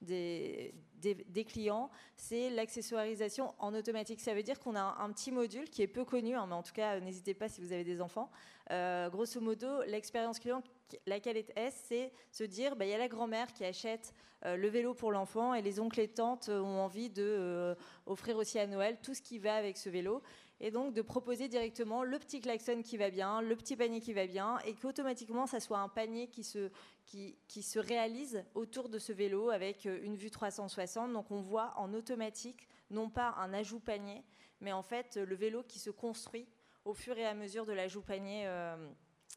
[0.00, 4.20] des, clients, c'est l'accessoirisation en automatique.
[4.20, 6.62] Ça veut dire qu'on a un, petit module qui est peu connu, hein, mais en
[6.62, 8.30] tout cas, n'hésitez pas si vous avez des enfants.
[9.10, 10.62] grosso modo, l'expérience client
[11.06, 14.68] laquelle est-ce C'est se dire, bah, il y a la grand-mère qui achète euh, le
[14.68, 17.74] vélo pour l'enfant et les oncles et tantes ont envie de euh,
[18.06, 20.22] offrir aussi à Noël tout ce qui va avec ce vélo.
[20.60, 24.12] Et donc de proposer directement le petit klaxon qui va bien, le petit panier qui
[24.12, 26.70] va bien, et qu'automatiquement ça soit un panier qui se,
[27.04, 31.12] qui, qui se réalise autour de ce vélo avec euh, une vue 360.
[31.12, 34.22] Donc on voit en automatique non pas un ajout panier,
[34.60, 36.46] mais en fait le vélo qui se construit
[36.84, 38.46] au fur et à mesure de l'ajout panier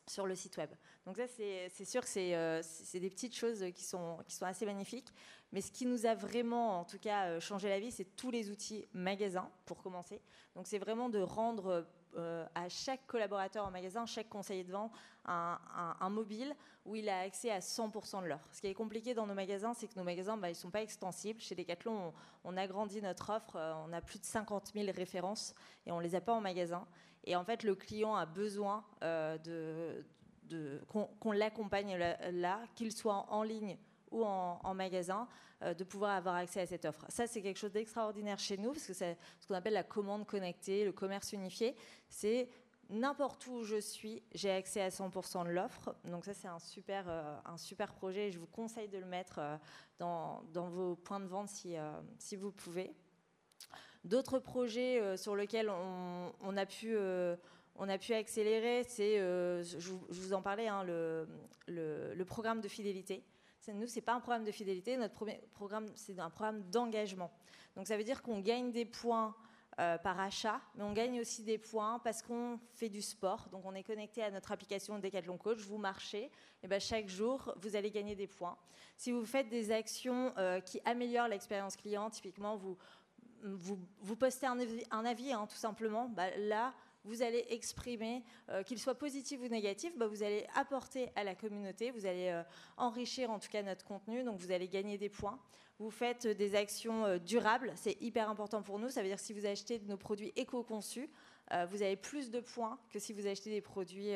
[0.08, 0.70] sur le site web.
[1.06, 5.14] Donc ça, c'est sûr que euh, c'est des petites choses qui sont, assez magnifiques.
[5.52, 8.32] Mais ce qui nous a vraiment, en tout cas, euh, changé la vie, c'est tous
[8.32, 10.22] les outils magasins, pour commencer.
[10.56, 11.88] Donc c'est vraiment de rendre
[12.18, 14.92] euh, à chaque collaborateur en magasin, chaque conseiller de vente,
[15.26, 18.48] un, mobile où il a accès à 100% de l'offre.
[18.52, 20.70] Ce qui est compliqué dans nos magasins, c'est que nos magasins, bah, ils ne sont
[20.70, 21.40] pas extensibles.
[21.42, 22.14] Chez Decathlon,
[22.44, 26.04] on, on agrandit notre offre, on a plus de 50 000 références et on ne
[26.04, 26.86] les a pas en magasin.
[27.26, 30.04] Et en fait, le client a besoin de,
[30.90, 33.78] qu'on l'accompagne là, qu'il soit en ligne
[34.12, 35.28] ou en, magasin,
[35.62, 37.06] euh, de pouvoir avoir accès à cette offre.
[37.10, 40.26] Ça, c'est quelque chose d'extraordinaire chez nous, parce que c'est ce qu'on appelle la commande
[40.26, 41.76] connectée, le commerce unifié.
[42.08, 42.48] C'est
[42.90, 45.96] n'importe où je suis, j'ai accès à 100% de l'offre.
[46.06, 48.32] Donc ça, c'est un super, euh, un super projet.
[48.32, 49.58] Je vous conseille de le mettre euh,
[50.00, 51.76] dans, dans, vos points de vente si,
[52.20, 52.96] si vous pouvez.
[54.06, 56.32] D'autres projets sur lesquels on,
[57.78, 63.24] on a pu accélérer, c'est, euh, je, vous en parlais, hein, le, programme de fidélité.
[63.74, 65.16] Nous, ce n'est pas un programme de fidélité, notre
[65.54, 67.32] programme, c'est un programme d'engagement.
[67.76, 69.36] Donc ça veut dire qu'on gagne des points
[69.80, 73.50] euh, par achat, mais on gagne aussi des points parce qu'on fait du sport.
[73.52, 76.30] Donc on est connecté à notre application Decathlon Coach, vous marchez,
[76.62, 78.56] et ben chaque jour, vous allez gagner des points.
[78.98, 82.78] Si vous faites des actions euh, qui améliorent l'expérience client, typiquement, vous,
[83.46, 86.74] vous, postez un avis, hein, tout simplement, bah, là,
[87.06, 91.36] vous allez exprimer, euh, qu'il soit positif ou négatif, bah, vous allez apporter à la
[91.36, 92.44] communauté, vous allez euh,
[92.78, 95.40] enrichir en tout cas notre contenu, donc vous allez gagner des points.
[95.78, 99.24] Vous faites des actions euh, durables, c'est hyper important pour nous, ça veut dire que
[99.24, 101.10] si vous achetez nos produits éco-conçus,
[101.70, 104.16] vous avez plus de points que si vous achetez des produits,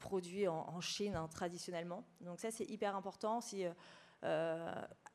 [0.00, 2.04] produits en, Chine hein, traditionnellement.
[2.22, 3.42] Donc ça c'est hyper important.
[3.42, 3.66] Si,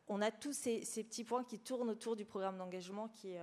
[0.09, 3.37] on a tous ces, petits points qui tournent autour du programme d'engagement qui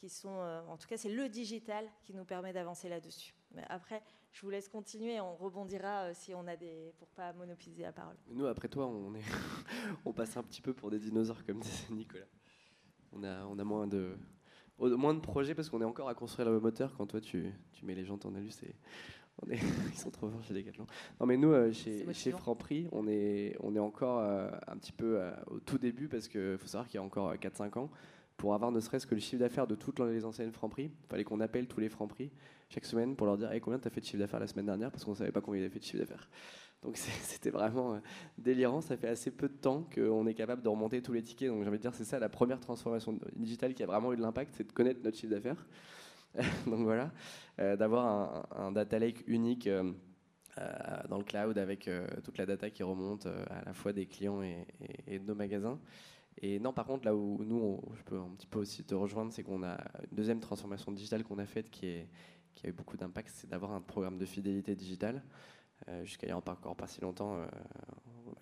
[0.00, 3.34] qui sont, euh, en tout cas, c'est le digital qui nous permet d'avancer là-dessus.
[3.54, 7.34] Mais après, je vous laisse continuer, on rebondira euh, si on a des, pour pas
[7.34, 8.16] monopoliser la parole.
[8.28, 9.20] Nous, après toi, on est,
[10.06, 12.24] on passe un petit peu pour des dinosaures, comme disait Nicolas.
[13.12, 14.16] On a, on a moins de,
[14.78, 16.94] moins de projets parce qu'on est encore à construire le moteur.
[16.96, 18.74] Quand toi, tu, mets les jantes en alu, c'est
[19.46, 19.58] on est,
[19.92, 20.86] ils sont trop forts chez Decathlon.
[21.20, 25.20] Non, mais nous, euh, chez, chez Franprix, on est, on est encore un petit peu
[25.46, 27.90] au tout début parce qu'il faut savoir qu'il y a encore 4-5 ans,
[28.40, 30.84] pour avoir ne serait-ce que le chiffre d'affaires de toutes les anciennes Franprix.
[30.84, 32.30] Il fallait qu'on appelle tous les Franprix
[32.70, 34.64] chaque semaine pour leur dire hey, combien tu as fait de chiffre d'affaires la semaine
[34.64, 36.26] dernière parce qu'on ne savait pas combien il avait fait de chiffre d'affaires.
[36.82, 37.98] Donc c'était vraiment euh,
[38.38, 38.80] délirant.
[38.80, 41.50] Ça fait assez peu de temps qu'on est capable de remonter tous les tickets.
[41.50, 44.16] Donc j'ai envie de dire c'est ça la première transformation digitale qui a vraiment eu
[44.16, 45.66] de l'impact, c'est de connaître notre chiffre d'affaires.
[46.66, 47.12] Donc voilà,
[47.58, 49.66] euh, d'avoir un, data lake unique.
[49.66, 49.92] Euh,
[51.08, 51.88] dans le cloud avec
[52.24, 54.66] toute la data qui remonte à la fois des clients et
[55.18, 55.80] de nos magasins.
[56.42, 59.32] Et non, par contre, là où nous, je peux un petit peu aussi te rejoindre,
[59.32, 59.76] c'est qu'on a
[60.10, 61.86] une deuxième transformation digitale qu'on a faite qui,
[62.64, 65.22] a eu beaucoup d'impact, c'est d'avoir un programme de fidélité digitale.
[65.88, 67.46] Euh, Jusqu'à il n'y a encore pas si longtemps, euh,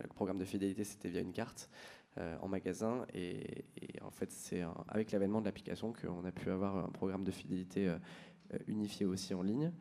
[0.00, 3.06] le programme de fidélité, c'était via une carte euh, en magasin.
[3.14, 3.64] Et,
[4.02, 7.88] en fait, c'est avec l'avènement de l'application qu'on a pu avoir un programme de fidélité
[7.88, 7.98] euh,
[8.66, 9.72] unifié aussi en ligne.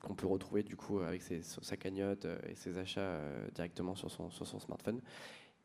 [0.00, 3.20] qu'on peut retrouver du coup avec sa cagnotte et ses achats
[3.54, 5.00] directement sur son, smartphone.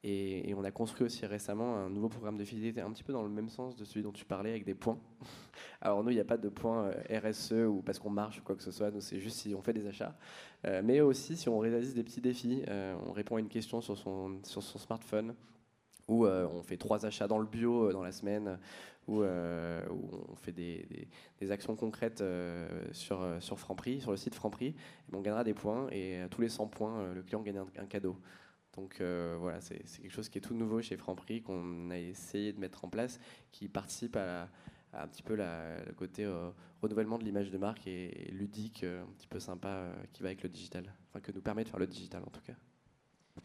[0.04, 3.22] Et, on a construit aussi récemment un nouveau programme de fidélité, un petit peu dans
[3.22, 5.00] le même sens de celui dont tu parlais, avec des points.
[5.82, 8.44] Alors nous, il n'y a pas de points euh, RSE ou parce qu'on marche ou
[8.44, 10.16] quoi que ce soit, nous c'est juste si on fait des achats.
[10.66, 13.82] Euh, mais aussi si on réalise des petits défis, euh, on répond à une question
[13.82, 15.36] sur son, smartphone,
[16.08, 18.60] ou on fait trois achats dans le bio dans la semaine,
[19.08, 22.22] ou on fait des, actions concrètes
[22.92, 24.76] sur, sur Franprix, sur le site Franprix,
[25.14, 28.18] on gagnera des points, et à tous les 100 points, le client gagne un cadeau.
[28.76, 32.54] Donc euh, voilà, c'est quelque chose qui est tout nouveau chez Franprix, qu'on a essayé
[32.54, 33.20] de mettre en place,
[33.52, 34.48] qui participe à,
[34.94, 36.50] un petit peu le côté euh,
[36.82, 40.44] renouvellement de l'image de marque et, ludique, euh, un petit peu sympa, qui va avec
[40.44, 42.56] le digital, enfin que nous permet de faire le digital en tout cas.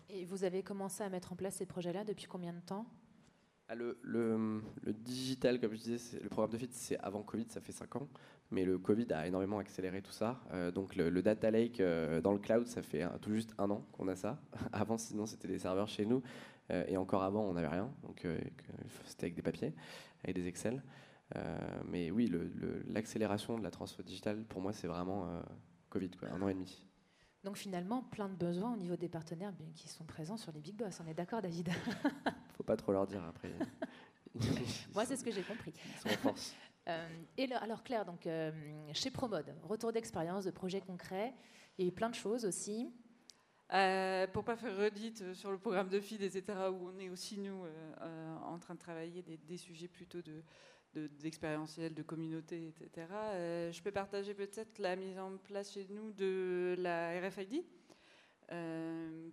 [0.08, 2.86] Et vous avez commencé à mettre en place ces projets-là depuis combien de temps?
[3.68, 7.46] Ah, le, le, le, digital, comme je disais, le programme de FIT, c'est avant Covid,
[7.48, 8.08] ça fait 5 ans.
[8.52, 10.40] Mais le Covid a énormément accéléré tout ça.
[10.52, 13.84] Euh, donc le, data lake euh, dans le cloud, ça fait tout juste un an
[13.92, 14.38] qu'on a ça.
[14.72, 16.22] avant, sinon, c'était des serveurs chez nous.
[16.70, 17.90] Euh, et encore avant, on n'avait rien.
[18.04, 18.26] Donc
[19.04, 19.74] c'était avec des papiers,
[20.22, 20.82] avec des Excel.
[21.84, 22.30] Mais oui,
[22.86, 25.42] l'accélération de la transfert digitale, pour moi, c'est vraiment
[25.90, 26.82] Covid, quoi, un an et demi.
[27.46, 30.74] Donc finalement, plein de besoins au niveau des partenaires qui sont présents sur les big
[30.74, 31.00] boss.
[31.04, 31.70] On est d'accord, David?
[32.56, 33.52] Faut pas trop leur dire après.
[34.94, 35.72] Moi, c'est ce que j'ai compris.
[35.76, 36.54] Ils sont force.
[36.88, 38.52] Euh, et alors Claire, donc euh,
[38.92, 41.34] chez Promode, retour d'expérience, de projets concrets,
[41.76, 42.92] il y a eu plein de choses aussi.
[43.72, 47.38] Euh, pour pas faire redite sur le programme de FID, etc., où on est aussi,
[47.38, 47.64] nous,
[48.44, 50.44] en train de travailler des, sujets plutôt de,
[51.20, 53.06] d'expérientiel, de, communauté, etc.
[53.72, 57.64] je peux partager peut-être la mise en place chez nous de la RFID,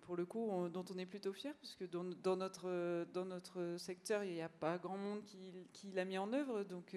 [0.02, 4.24] pour le coup, dont on est plutôt fier, parce que dans, notre, dans notre secteur,
[4.24, 6.64] il n'y a pas grand monde qui, qui l'a mis en œuvre.
[6.64, 6.96] Donc,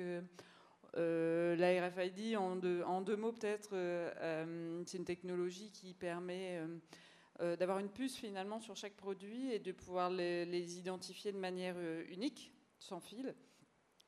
[0.97, 5.95] euh, la RFID, en deux, en deux mots peut-être, euh, euh, c'est une technologie qui
[5.95, 6.61] permet
[7.59, 11.77] d'avoir une puce finalement sur chaque produit et de pouvoir les, identifier de manière
[12.09, 13.35] unique, sans fil.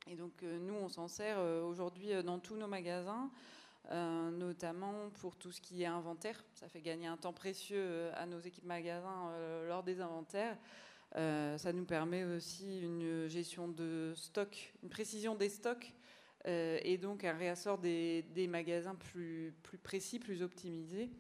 [0.09, 3.31] Et donc nous, on s'en sert aujourd'hui dans tous nos magasins.
[3.91, 6.43] notamment pour tout ce qui est inventaire.
[6.55, 9.33] Ça fait gagner un temps précieux à nos équipes magasins
[9.69, 10.57] lors des inventaires.
[11.15, 15.95] ça nous permet aussi une gestion de stock, une précision des stocks
[16.47, 21.11] euh, et donc un réassort des, magasins plus, précis, plus optimisés,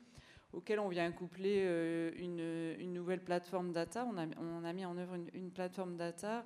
[0.52, 4.06] auquel on vient coupler euh, une, nouvelle plateforme data.
[4.06, 4.16] On
[4.64, 6.42] a, mis en œuvre une, plateforme data euh,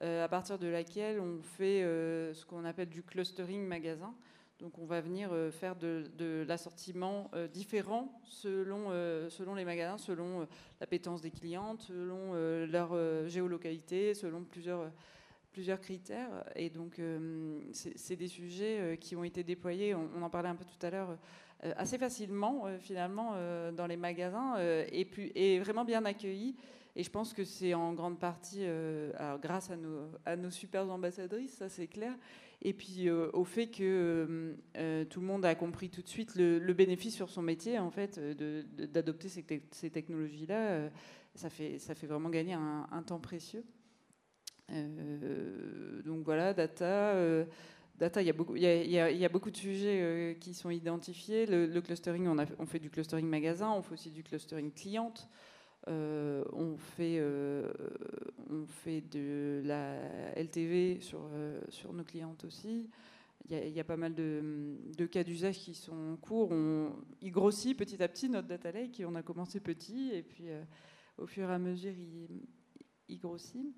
[0.00, 1.82] à partir de laquelle on fait
[2.34, 4.14] ce qu'on appelle du clustering magasin.
[4.58, 8.90] Donc on va venir faire de, l'assortiment différent selon,
[9.30, 10.48] selon les magasins, selon
[10.80, 12.34] l'appétence des clientes, selon
[12.66, 14.90] leur géolocalité, selon plusieurs
[15.52, 16.44] plusieurs critères.
[16.56, 20.56] Et donc, euh, c'est des sujets euh, qui ont été déployés, on, en parlait un
[20.56, 21.16] peu tout à l'heure,
[21.64, 23.36] euh, assez facilement, finalement,
[23.72, 26.56] dans les magasins, et, et vraiment bien accueillis.
[26.94, 31.54] Et je pense que c'est en grande partie alors grâce à nos, à super ambassadrices,
[31.54, 32.14] ça c'est clair,
[32.60, 34.54] et puis au fait que
[35.08, 38.20] tout le monde a compris tout de suite le, bénéfice sur son métier, en fait,
[38.92, 40.90] d'adopter ces, technologies-là.
[41.34, 43.64] ça, fait, ça fait vraiment gagner un, temps précieux.
[44.70, 47.14] Euh, donc voilà, data.
[47.14, 47.44] Euh,
[47.98, 51.46] data, il y, a beaucoup, il, y a, beaucoup de sujets euh, qui sont identifiés.
[51.46, 55.28] Le, clustering, on, on, fait du clustering magasin, on fait aussi du clustering cliente.
[55.86, 57.20] On, fait,
[58.50, 61.28] on fait de la LTV sur,
[61.68, 62.88] sur nos clientes aussi.
[63.50, 66.52] Il y, a, pas mal de, cas d'usage qui sont en cours.
[66.52, 69.02] On, il grossit petit à petit notre data lake.
[69.04, 70.44] On a commencé petit et puis
[71.18, 72.28] au fur et à mesure, il,
[73.08, 73.74] il grossit.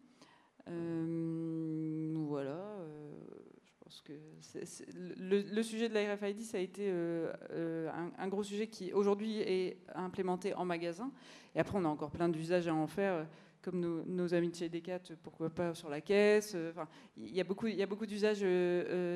[3.85, 3.91] Euh.
[3.91, 8.67] Euh, pense que le, sujet de la RFID, ça a été euh, un, gros sujet
[8.67, 11.11] qui aujourd'hui est implémenté en magasin.
[11.55, 13.27] Et après, on a encore plein d'usages à en faire
[13.63, 16.55] comme nos, amis de chez Decat, pourquoi pas sur la caisse.
[16.71, 18.45] Enfin, il y a beaucoup, beaucoup d'usages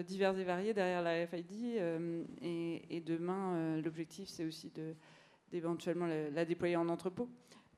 [0.07, 1.53] divers et variés derrière la RFID.
[2.41, 4.73] et, demain, l'objectif, c'est aussi
[5.51, 7.29] d'éventuellement la, déployer en entrepôt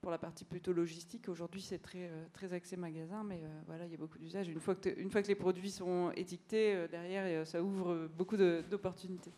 [0.00, 1.28] pour la partie plutôt logistique.
[1.28, 4.48] Aujourd'hui, c'est très, euh, très axé magasin, mais euh, voilà, il y a beaucoup d'usages.
[4.48, 8.36] Une, fois que une fois que les produits sont étiquetés, euh, derrière, ça ouvre beaucoup
[8.36, 9.32] d'opportunités.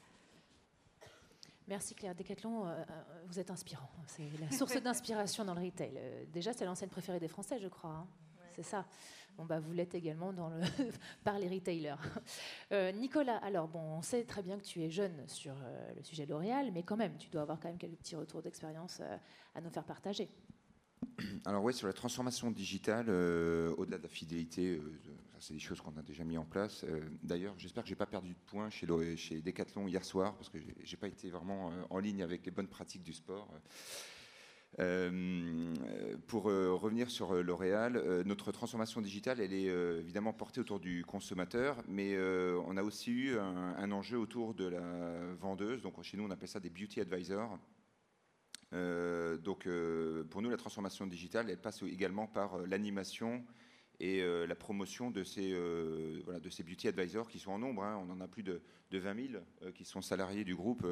[1.68, 2.14] Merci Claire.
[2.14, 2.66] Decathlon,
[3.28, 3.88] vous êtes inspirant.
[4.06, 5.92] C'est la source d'inspiration dans le retail.
[6.32, 7.90] déjà, c'est l'enseigne préférée des Français, je crois.
[7.90, 8.06] Hein.
[8.54, 8.84] C'est ça.
[9.36, 10.60] Bon, bah, vous l'êtes également dans le
[11.24, 11.96] par les retailers.
[12.94, 15.54] Nicolas, alors bon, on sait très bien que tu es jeune sur
[15.96, 19.00] le sujet L'Oréal, mais quand même, tu dois avoir quand même quelques petits retours d'expérience
[19.54, 20.28] à nous faire partager.
[21.44, 24.80] Alors oui, sur la transformation digitale, euh, au-delà de la fidélité, euh,
[25.38, 26.84] c'est des choses qu'on a déjà mis en place.
[26.84, 30.48] Euh, d'ailleurs, j'espère que j'ai pas perdu de points chez, chez Decathlon hier soir, parce
[30.48, 33.48] que j'ai pas été vraiment en ligne avec les bonnes pratiques du sport.
[34.76, 39.66] Pour revenir sur L'Oréal, notre transformation digitale, elle est
[40.00, 42.16] évidemment portée autour du consommateur, mais
[42.66, 45.82] on a aussi eu un, un, enjeu autour de la vendeuse.
[45.82, 47.58] Donc chez nous, on appelle ça des beauty advisors.
[48.72, 53.44] Euh, donc euh, pour nous, la transformation digitale, elle passe également par euh, l'animation
[54.00, 55.54] et la promotion de ces,
[56.24, 57.84] voilà, de ces beauty advisors qui sont en nombre.
[57.84, 58.04] Hein.
[58.06, 60.86] On en a plus de, de 20 000 qui sont salariés du groupe,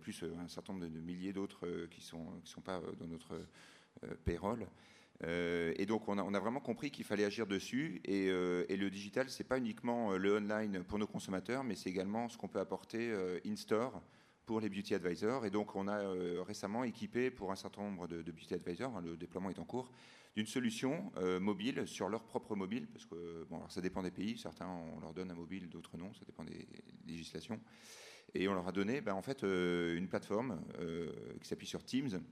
[0.00, 3.38] plus un certain nombre de, milliers d'autres qui ne sont, qui sont pas dans notre
[4.24, 4.66] payroll.
[5.22, 8.00] et donc on a, on a vraiment compris qu'il fallait agir dessus.
[8.04, 12.28] Et, et le digital, c'est pas uniquement le online pour nos consommateurs, mais c'est également
[12.28, 13.14] ce qu'on peut apporter
[13.44, 14.00] in-store
[14.48, 15.44] pour les beauty advisors.
[15.44, 16.00] Et donc, on a
[16.42, 19.92] récemment équipé pour un certain nombre de, beauty advisors, hein, le déploiement est en cours,
[20.38, 21.10] d'une solution
[21.40, 25.12] mobile sur leur propre mobile, parce que bon, ça dépend des pays, certains on leur
[25.12, 26.68] donne un mobile, d'autres non, ça dépend des
[27.04, 27.58] législations.
[28.34, 30.62] Et on leur a donné ben, en fait une plateforme
[31.40, 32.22] qui s'appuie sur Teams,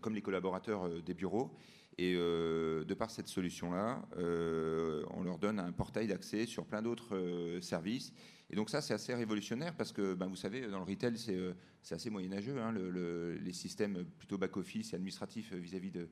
[0.00, 1.56] comme les collaborateurs des bureaux,
[1.96, 6.82] et euh, de par cette solution-là, euh, on leur donne un portail d'accès sur plein
[6.82, 8.12] d'autres euh, services.
[8.50, 11.94] Et donc ça, c'est assez révolutionnaire parce que, ben, vous savez, dans le retail, c'est
[11.94, 12.60] assez moyenâgeux.
[12.60, 16.08] Hein, les systèmes plutôt back-office et administratifs vis-à-vis de,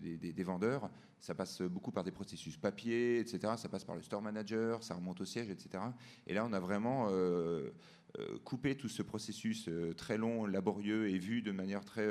[0.00, 3.52] des, des, vendeurs, ça passe beaucoup par des processus papier, etc.
[3.58, 5.84] Ça passe par le store manager, ça remonte au siège, etc.
[6.26, 7.12] Et là, on a vraiment
[8.44, 9.68] coupé tout ce processus
[9.98, 12.08] très long, laborieux et vu de manière très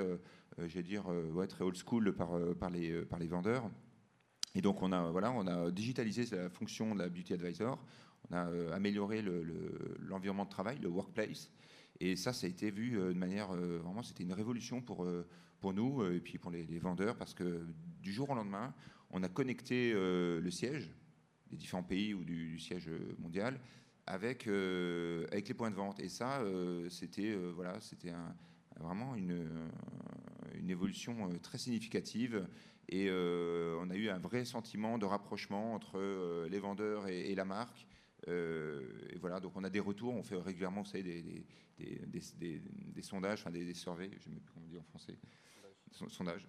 [0.65, 3.69] j'allais dire, euh, très old school par, euh, par, les, vendeurs.
[4.55, 7.77] Et donc, on a, voilà, on a digitalisé la fonction de la Beauty Advisor,
[8.29, 9.23] on a amélioré
[9.99, 11.51] l'environnement de travail, le workplace.
[11.99, 13.49] Et ça, ça a été vu de manière.
[13.49, 15.05] vraiment, c'était une révolution pour,
[15.73, 17.65] nous et puis pour les, vendeurs parce que
[18.01, 18.73] du jour au lendemain,
[19.11, 20.91] on a connecté le siège
[21.51, 22.89] des différents pays ou du, siège
[23.19, 23.59] mondial
[24.07, 25.99] avec, avec les points de vente.
[25.99, 26.43] Et ça,
[26.89, 28.13] c'était voilà, c'était
[28.79, 29.69] vraiment une,
[30.67, 32.45] une évolution euh, très significative.
[32.89, 37.35] Et euh, on a eu un vrai sentiment de rapprochement entre euh, les vendeurs et,
[37.35, 37.87] la marque.
[38.27, 41.45] et voilà, donc on a des retours, on fait régulièrement, vous savez, des,
[41.77, 42.61] des,
[42.95, 45.17] des, sondages, enfin des, des surveys, je ne sais plus comment on dit en français,
[46.09, 46.47] sondages.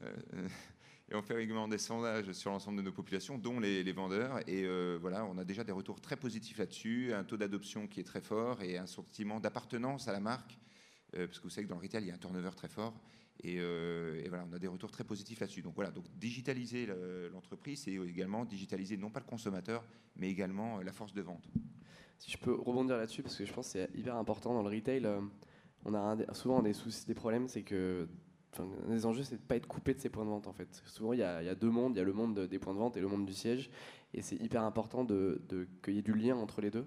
[1.10, 4.40] et on fait régulièrement des sondages sur l'ensemble de nos populations, dont les, vendeurs.
[4.48, 4.66] Et
[4.98, 8.22] voilà, on a déjà des retours très positifs là-dessus, un taux d'adoption qui est très
[8.22, 10.58] fort et un sentiment d'appartenance à la marque,
[11.12, 12.94] parce que vous savez que dans le retail, il y a un turnover très fort.
[13.44, 15.62] Euh, et, voilà, on a des retours très positifs là-dessus.
[15.62, 16.88] Donc voilà, donc digitaliser
[17.32, 19.84] l'entreprise, c'est également digitaliser non pas le consommateur,
[20.16, 21.48] mais également euh, la force de vente.
[22.18, 24.74] Si je peux rebondir là-dessus, parce que je pense que c'est hyper important dans le
[24.74, 25.04] retail.
[25.04, 25.20] Euh,
[25.84, 28.08] on a souvent des soucis, des problèmes, c'est que
[28.52, 30.52] enfin, les enjeux, c'est de ne pas être coupé de ces points de vente en
[30.52, 30.82] fait.
[30.86, 32.96] Souvent, il y, a, deux mondes, il y a le monde des points de vente
[32.96, 33.70] et le monde du siège,
[34.12, 35.40] et c'est hyper important de,
[35.84, 36.86] qu'il y ait du lien entre les deux.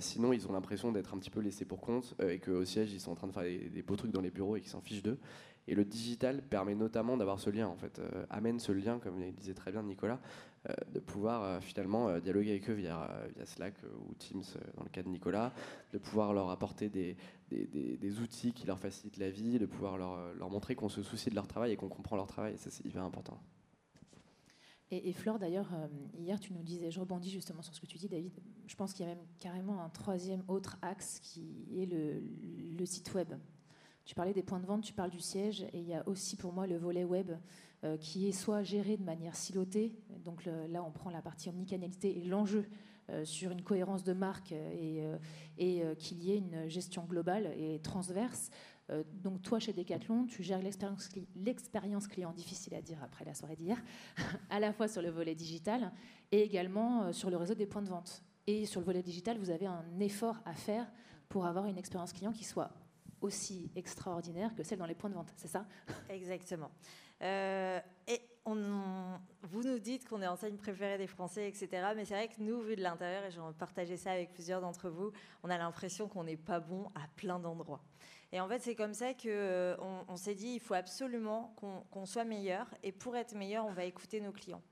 [0.00, 3.00] sinon, ils ont l'impression d'être un petit peu laissés pour compte et qu'au siège, ils
[3.00, 4.82] sont en train de faire des, des beaux trucs dans les bureaux et qu'ils s'en
[4.82, 5.18] fichent d'eux.
[5.68, 9.20] Et le digital permet notamment d'avoir ce lien, en fait, euh, amène ce lien, comme
[9.32, 10.18] disait très bien Nicolas,
[10.66, 13.06] euh, de pouvoir euh, finalement dialoguer avec eux via,
[13.44, 14.42] Slack ou Teams
[14.78, 15.52] dans le cas de Nicolas,
[15.92, 17.16] de pouvoir leur apporter des,
[18.20, 21.46] outils qui leur facilitent la vie, de pouvoir leur, montrer qu'on se soucie de leur
[21.46, 22.54] travail et qu'on comprend leur travail.
[22.56, 23.38] C'est hyper important.
[24.90, 25.70] Et, Flore, d'ailleurs,
[26.16, 28.32] hier, tu nous disais, je rebondis justement sur ce que tu dis, David,
[28.66, 33.12] je pense qu'il y a même carrément un troisième autre axe qui est le site
[33.12, 33.34] web.
[34.08, 36.36] Tu parlais des points de vente, tu parles du siège, et il y a aussi
[36.36, 37.30] pour moi le volet web
[37.84, 39.94] euh, qui est soit géré de manière silotée,
[40.24, 42.64] donc là on prend la partie omnicanalité et l'enjeu
[43.10, 45.18] euh, sur une cohérence de marque euh,
[45.58, 48.48] et qu'il y ait une gestion globale et transverse.
[49.22, 53.76] donc toi chez Decathlon, tu gères l'expérience client, difficile à dire après la soirée d'hier,
[54.48, 55.92] à la fois sur le volet digital
[56.32, 58.24] et également sur le réseau des points de vente.
[58.46, 60.90] Et sur le volet digital, vous avez un effort à faire
[61.28, 62.70] pour avoir une expérience client qui soit
[63.20, 65.66] aussi extraordinaire que celle dans les points de vente, c'est ça?
[66.08, 66.70] Exactement.
[67.22, 68.20] Euh, et
[69.42, 71.68] vous nous dites qu'on est enseigne préférée des Français, etc.
[71.94, 74.88] Mais c'est vrai que nous, vu de l'intérieur, et j'ai partagé ça avec plusieurs d'entre
[74.88, 75.12] vous,
[75.42, 77.82] on a l'impression qu'on n'est pas bon à plein d'endroits.
[78.32, 79.76] Et en fait, c'est comme ça qu'on euh,
[80.08, 81.54] on, s'est dit, il faut absolument
[81.90, 82.66] qu'on soit meilleur.
[82.82, 84.62] Et pour être meilleur, on va écouter nos clients.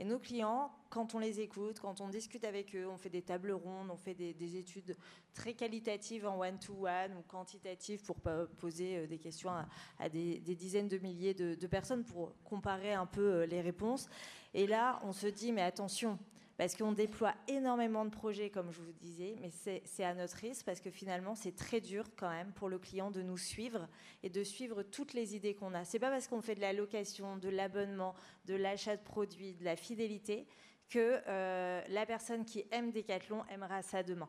[0.00, 3.20] Et nos clients, quand on les écoute, quand on discute avec eux, on fait des
[3.20, 4.96] tables rondes, on fait des, études
[5.34, 8.16] très qualitatives en one-to-one ou quantitatives pour
[8.58, 9.50] poser euh, des questions
[9.98, 14.08] à, des, dizaines de milliers de, personnes pour comparer un peu euh, les réponses.
[14.54, 16.18] Et là, on se dit, mais attention,
[16.60, 19.48] parce qu'on déploie énormément de projets, comme je vous disais, mais
[19.86, 23.10] c'est à notre risque parce que finalement, c'est très dur quand même pour le client
[23.10, 23.88] de nous suivre
[24.22, 25.86] et de suivre toutes les idées qu'on a.
[25.86, 29.64] C'est pas parce qu'on fait de la location, de l'abonnement, de l'achat de produits, de
[29.64, 30.46] la fidélité
[30.90, 34.28] que euh, la personne qui aime Decathlon aimera ça demain.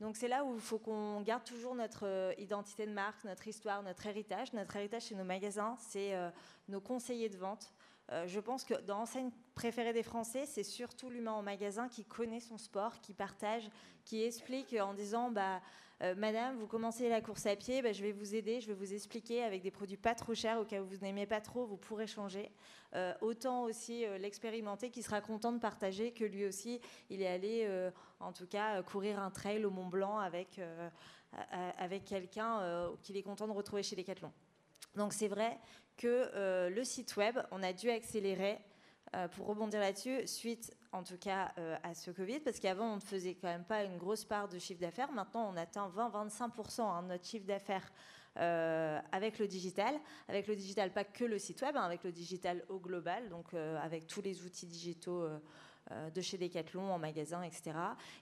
[0.00, 3.46] Donc c'est là où il faut qu'on garde toujours notre euh, identité de marque, notre
[3.46, 4.52] histoire, notre héritage.
[4.54, 6.30] Notre héritage chez nos magasins, c'est euh,
[6.68, 7.72] nos conseillers de vente,
[8.12, 12.04] euh, je pense que dans l'enseigne préférée des Français, c'est surtout l'humain en magasin qui
[12.04, 13.70] connaît son sport, qui partage,
[14.04, 15.60] qui explique en disant bah,
[16.02, 18.74] euh, Madame, vous commencez la course à pied, bah, je vais vous aider, je vais
[18.74, 21.66] vous expliquer avec des produits pas trop chers, au cas où vous n'aimez pas trop,
[21.66, 22.50] vous pourrez changer.
[22.96, 26.80] Euh, autant aussi l'expérimenter qui sera content de partager que lui aussi,
[27.10, 30.60] il est allé, en tout cas, courir un trail au Mont Blanc avec,
[31.78, 34.32] avec quelqu'un qu'il est content de retrouver chez Decathlon.
[34.96, 35.58] Donc c'est vrai
[36.00, 38.58] que euh, le site web, on a dû accélérer,
[39.14, 41.52] euh, pour rebondir là-dessus, suite en tout cas
[41.84, 44.58] à ce Covid, parce qu'avant on ne faisait quand même pas une grosse part de
[44.58, 45.12] chiffre d'affaires.
[45.12, 47.92] Maintenant, on atteint 20-25% hein, notre chiffre d'affaires
[48.34, 49.94] avec le digital.
[50.26, 53.54] Avec le digital, pas que le site web, hein, avec le digital au global, donc
[53.54, 55.38] avec tous les outils digitaux euh,
[56.14, 57.72] de chez Decathlon en magasin, etc.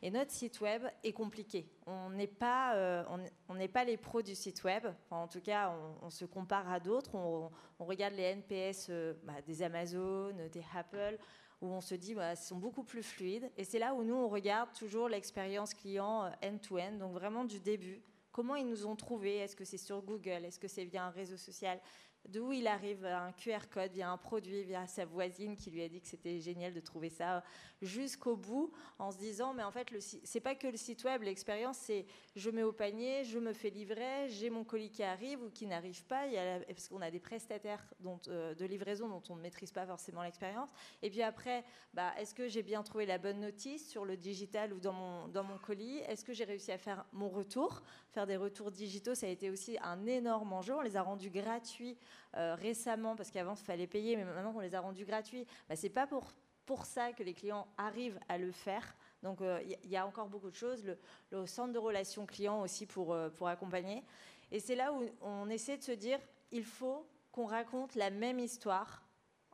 [0.02, 1.66] Et notre site web est compliqué.
[1.86, 3.04] On n'est pas, euh,
[3.48, 4.86] on pas les pros du site web.
[5.10, 7.14] en tout cas, on, se compare à d'autres.
[7.14, 11.18] On, regarde les NPS euh, bah, des Amazon, des Apple,
[11.60, 13.50] où on se dit bah, sont beaucoup plus fluides.
[13.56, 18.02] Et c'est là où nous, on regarde toujours l'expérience client end-to-end, donc vraiment du début.
[18.32, 19.38] Comment ils nous ont trouvés?
[19.38, 20.44] Est-ce que c'est sur Google?
[20.44, 21.80] Est-ce que c'est via un réseau social?
[22.28, 23.92] D'où il arrive un QR code.
[23.92, 27.08] Via un produit, via sa voisine qui lui a dit que c'était génial de trouver
[27.08, 27.42] ça
[27.80, 29.86] jusqu'au bout en se disant mais en fait
[30.24, 33.70] c'est pas que le site web l'expérience c'est je mets au panier je me fais
[33.70, 36.24] livrer j'ai mon colis qui arrive ou qui n'arrive pas.
[36.66, 37.86] Parce qu'on a des prestataires
[38.28, 40.70] euh, de livraison dont on ne maîtrise pas forcément l'expérience.
[41.02, 41.64] Et puis après
[41.94, 45.28] bah, est-ce que j'ai bien trouvé la bonne notice sur le digital ou dans mon,
[45.28, 45.98] dans mon colis?
[46.08, 47.82] Est-ce que j'ai réussi à faire mon retour?
[48.10, 50.74] Faire des retours digitaux ça a été aussi un énorme enjeu.
[50.74, 51.96] On les a rendus gratuits
[52.36, 55.76] euh, récemment parce qu'avant il fallait payer mais maintenant on les a rendus gratuits bah,
[55.76, 56.32] c'est pas pour
[56.68, 58.94] pour ça que les clients arrivent à le faire.
[59.22, 60.84] Donc il euh, y, a encore beaucoup de choses.
[61.30, 64.04] Le, centre de relations clients aussi pour, euh, pour accompagner.
[64.52, 66.18] Et c'est là où on essaie de se dire,
[66.52, 69.07] il faut qu'on raconte la même histoire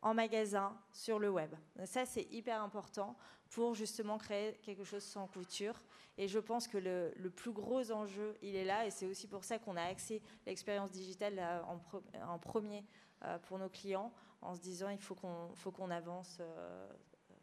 [0.04, 1.52] en magasin, sur le web.
[1.86, 3.16] Ça, c'est hyper important
[3.50, 5.82] pour justement créer quelque chose sans couture.
[6.18, 8.86] Et je pense que le, plus gros enjeu, il est là.
[8.86, 11.80] Et c'est aussi pour ça qu'on a axé l'expérience digitale en,
[12.28, 12.84] en, premier
[13.24, 16.86] euh, pour nos clients en se disant il faut qu'on avance, euh,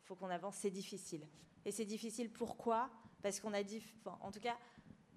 [0.04, 0.56] faut qu'on avance.
[0.56, 1.28] C'est difficile.
[1.66, 2.92] Et c'est difficile pourquoi?
[3.24, 4.58] Parce qu'on a dit, en tout cas,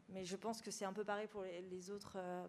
[0.09, 2.15] mais je pense que c'est un peu pareil pour les, autres.
[2.17, 2.47] Euh,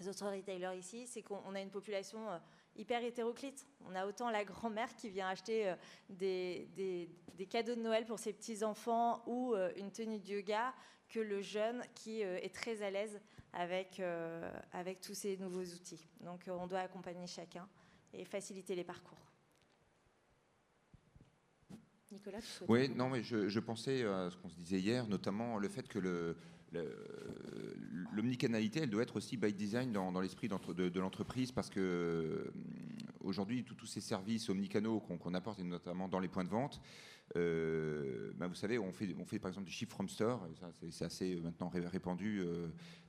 [0.00, 2.38] les autres retailers ici, c'est qu'on a une population euh,
[2.76, 3.66] hyper hétéroclite.
[3.86, 5.74] On a autant la grand-mère qui vient acheter
[6.08, 10.74] des, des, des, cadeaux de Noël pour ses petits-enfants ou une tenue de yoga
[11.08, 13.20] que le jeune qui est très à l'aise
[13.52, 14.00] avec,
[14.72, 16.08] avec tous ces nouveaux outils.
[16.20, 17.68] Donc on doit accompagner chacun
[18.12, 19.32] et faciliter les parcours.
[22.12, 25.68] Nicolas, tu Oui, non, mais je, pensais à ce qu'on se disait hier, notamment le
[25.68, 26.36] fait que le,
[28.12, 32.52] l'omnicanalité, elle doit être aussi by design dans, l'esprit de, l'entreprise parce que euh,
[33.20, 36.80] aujourd'hui, tous ces services omnicanaux qu'on apporte, et notamment dans les points de vente,
[37.36, 40.46] euh, ben vous savez, on fait, par exemple du ship from store,
[40.90, 42.42] c'est assez maintenant répandu,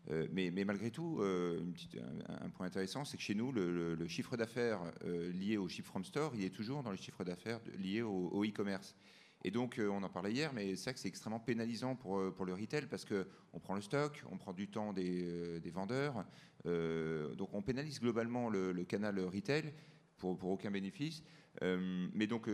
[0.10, 5.58] euh, mais, malgré tout, un, point intéressant, c'est que chez nous, le, chiffre d'affaires lié
[5.58, 8.96] au ship from store, il est toujours dans les chiffres d'affaires liés au e-commerce.
[9.44, 12.46] Et donc, on en parlait hier, mais c'est vrai que c'est extrêmement pénalisant pour, pour
[12.46, 16.24] le retail parce qu'on prend le stock, on prend du temps des, des vendeurs.
[16.64, 19.74] donc, on pénalise globalement le, canal retail
[20.18, 21.24] pour, pour aucun bénéfice.
[21.62, 22.48] mais donc,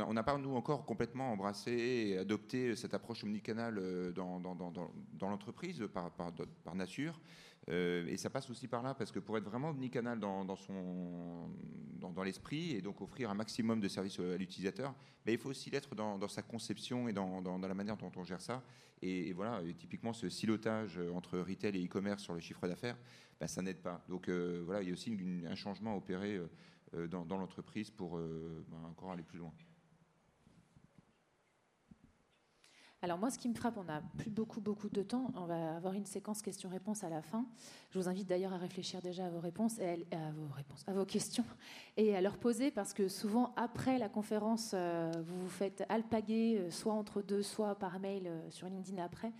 [0.00, 5.28] on n'a pas, nous, encore complètement embrassé et adopté cette approche omnicanale euh, dans, dans,
[5.28, 7.20] l'entreprise par, par, nature.
[7.68, 11.48] Euh, et ça passe aussi par là, parce que pour être vraiment omnicanal dans, son,
[12.00, 14.94] dans, l'esprit et donc offrir un maximum de services à l'utilisateur,
[15.26, 18.62] il faut aussi l'être dans, sa conception et dans, la manière dont on gère ça.
[19.00, 22.96] Et, voilà, typiquement, ce silotage entre retail et e-commerce sur le chiffre d'affaires,
[23.40, 24.04] ben, ça n'aide pas.
[24.08, 25.16] Donc euh, voilà, il y a aussi
[25.48, 26.40] un changement à opérer
[27.08, 29.52] dans, l'entreprise pour ben, encore aller plus loin.
[33.04, 35.32] Alors moi, ce qui me frappe, on n'a plus beaucoup, beaucoup de temps.
[35.34, 37.44] On va avoir une séquence questions-réponses à la fin.
[37.90, 41.44] Je vous invite d'ailleurs à réfléchir déjà à vos réponses, et à, vos questions,
[41.96, 46.58] et à leur poser, parce que souvent après la conférence, euh, vous vous faites alpaguer,
[46.60, 49.32] euh, soit entre deux, soit par mail euh, sur LinkedIn après.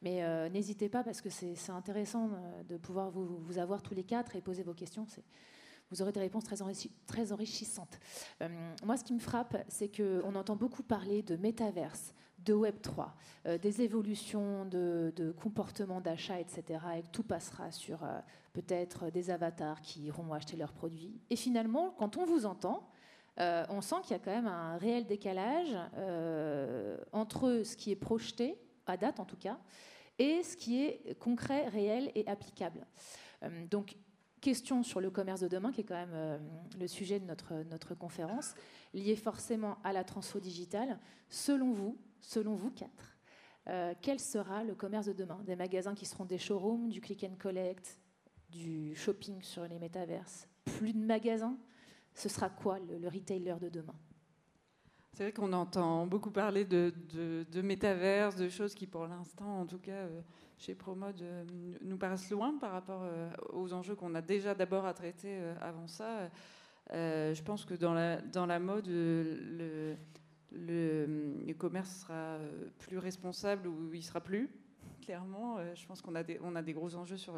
[0.00, 2.30] Mais n'hésitez pas, parce que c'est intéressant
[2.68, 5.04] de pouvoir vous, vous, avoir tous les quatre et poser vos questions.
[5.90, 6.54] Vous aurez des réponses très,
[7.08, 7.98] très enrichissantes.
[8.84, 12.14] moi, ce qui me frappe, c'est qu'on entend beaucoup parler de métaverse
[12.48, 13.10] de Web3,
[13.46, 16.80] euh, des évolutions de, comportement d'achat, etc.
[16.98, 18.18] Et tout passera sur euh,
[18.54, 21.20] peut-être des avatars qui iront acheter leurs produits.
[21.30, 22.88] Et finalement, quand on vous entend,
[23.38, 25.76] euh, on sent qu'il y a quand même un réel décalage
[27.12, 29.58] entre ce qui est projeté, à date en tout cas,
[30.18, 32.86] et ce qui est concret, réel et applicable.
[33.70, 33.96] donc,
[34.40, 36.40] question sur le commerce de demain, qui est quand même
[36.78, 38.54] le sujet de notre, notre conférence,
[38.94, 40.98] lié forcément à la transfo digitale.
[41.28, 43.18] Selon vous, selon vous quatre,
[43.68, 45.40] euh, quel sera le commerce de demain?
[45.44, 47.98] Des magasins qui seront des showrooms, du click and collect,
[48.50, 51.56] du shopping sur les métaverses Plus de magasins?
[52.14, 53.94] Ce sera quoi le, retailer de demain?
[55.12, 59.66] C'est vrai qu'on entend beaucoup parler de, de, métaverse, de choses qui, pour l'instant, en
[59.66, 60.22] tout cas, euh,
[60.56, 61.44] chez Promode, euh,
[61.82, 63.04] nous paraissent loin par rapport
[63.52, 66.30] aux enjeux qu'on a déjà d'abord à traiter avant ça.
[66.90, 69.96] je pense que dans la, dans la mode, le,
[70.52, 72.38] le, commerce sera
[72.78, 74.48] plus responsable ou il sera plus.
[75.02, 77.34] Clairement, je pense qu'on a, des, on a des gros enjeux sur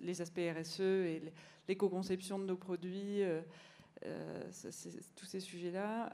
[0.00, 1.22] les aspects RSE et
[1.68, 3.20] l'éco-conception de nos produits,
[5.16, 6.10] tous ces sujets-là.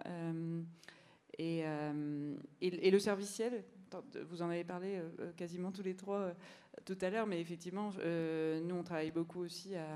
[1.38, 1.64] Et,
[2.60, 3.64] et, le serviciel,
[4.28, 5.00] vous en avez parlé
[5.36, 6.34] quasiment tous les trois
[6.84, 9.86] tout à l'heure, mais effectivement, nous, on travaille beaucoup aussi à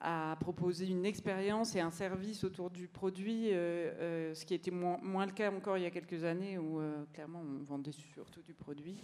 [0.00, 4.70] à proposer une expérience et un service autour du produit, euh, euh, ce qui était
[4.70, 8.42] moins, le cas encore il y a quelques années où euh, clairement on vendait surtout
[8.42, 8.96] du produit.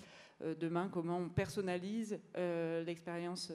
[0.59, 2.19] demain, comment on personnalise
[2.87, 3.53] l'expérience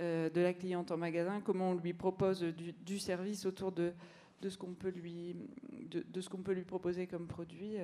[0.00, 3.92] de la cliente en magasin, comment on lui propose du service autour de,
[4.42, 5.36] de ce qu'on peut lui
[5.90, 7.76] de, ce qu'on peut lui proposer comme produit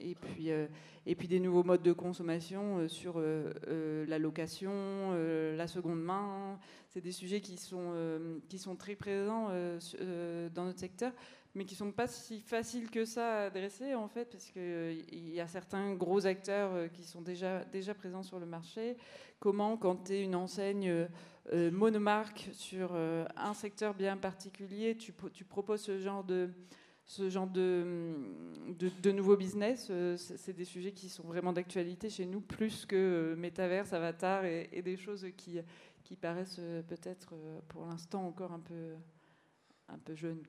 [0.00, 5.12] et puis et puis des nouveaux modes de consommation sur la location
[5.56, 6.58] la seconde main
[6.92, 11.12] c'est des sujets qui sont, euh, qui sont très présents euh, euh, dans notre secteur,
[11.54, 15.40] mais qui sont pas si faciles que ça à adresser, en fait, parce qu'il y
[15.40, 18.98] a certains gros acteurs qui sont déjà, déjà présents sur le marché.
[19.40, 21.08] Comment, quand tu es une enseigne
[21.50, 25.12] monomarque sur un secteur bien particulier, tu,
[25.44, 26.50] proposes ce genre de
[27.18, 33.92] de, nouveaux business, c'est des sujets qui sont vraiment d'actualité chez nous, plus que métaverse,
[33.92, 35.60] avatar et, des choses qui,
[36.20, 38.96] paraissent euh, peut-être euh, pour l'instant encore un peu,
[39.88, 40.42] un peu jeunes.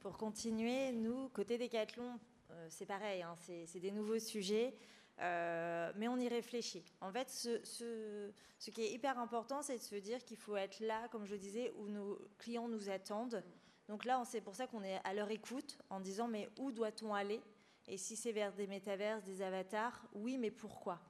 [0.00, 2.18] Pour continuer, nous, côté Décathlon,
[2.50, 4.74] euh, c'est pareil, hein, c'est des nouveaux sujets,
[5.20, 6.84] mais on y réfléchit.
[7.00, 11.08] En fait, ce qui est hyper important, c'est de se dire qu'il faut être là,
[11.08, 13.42] comme je disais, où nos clients nous attendent.
[13.88, 17.12] Donc là, c'est pour ça qu'on est à leur écoute en disant mais où doit-on
[17.12, 17.40] aller?
[17.88, 21.00] Et si c'est vers des métaverses, des avatars, oui, mais pourquoi?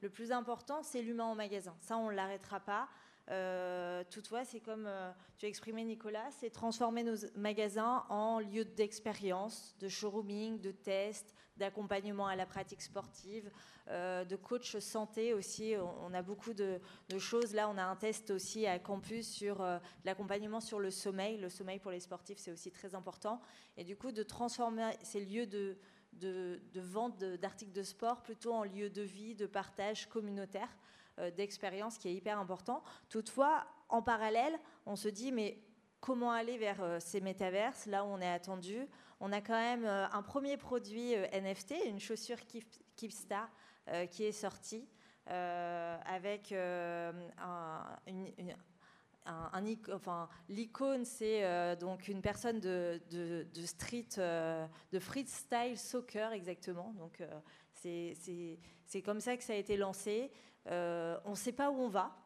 [0.00, 1.76] Le plus important, c'est l'humain en magasin.
[1.80, 2.88] Ça, on ne l'arrêtera pas.
[3.28, 8.64] Euh, toutefois, c'est comme euh, tu as exprimé, Nicolas, c'est transformer nos magasins en lieu
[8.64, 13.50] d'expérience, de showrooming, de test, d'accompagnement à la pratique sportive,
[13.88, 15.74] euh, de coach santé aussi.
[16.02, 16.80] On, a beaucoup de,
[17.18, 17.54] choses.
[17.54, 19.64] Là, on a un test aussi à campus sur
[20.04, 21.38] l'accompagnement sur le sommeil.
[21.38, 23.40] Le sommeil pour les sportifs, c'est aussi très important.
[23.76, 25.76] Et du coup, de transformer ces lieux de
[26.12, 30.68] de, vente d'articles de sport plutôt en lieu de vie, de partage communautaire,
[31.18, 32.82] euh, d'expérience qui est hyper important.
[33.08, 35.58] Toutefois, en parallèle, on se dit, mais
[36.00, 38.86] comment aller vers euh, ces métaverses, là où on est attendu
[39.20, 42.38] On a quand même euh, un premier produit NFT, une chaussure
[42.96, 43.48] Keepstar,
[44.10, 44.88] qui est sortie.
[45.26, 46.52] avec
[49.26, 49.62] un,
[50.48, 56.92] l'icône, c'est euh, donc une personne de, de, street, euh, de freestyle soccer exactement.
[56.98, 57.40] Donc euh,
[57.74, 60.30] c'est comme ça que ça a été lancé.
[60.66, 62.16] on ne sait pas où on va.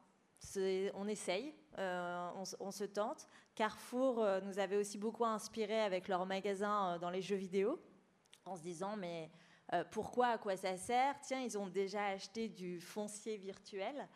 [0.95, 3.29] On essaye, on, se tente.
[3.55, 7.81] Carrefour nous avait aussi beaucoup inspiré avec leur magasin dans les jeux vidéo,
[8.45, 9.31] en se disant mais
[9.91, 11.19] pourquoi, à quoi ça sert?
[11.21, 14.09] Tiens, ils ont déjà acheté du foncier virtuel.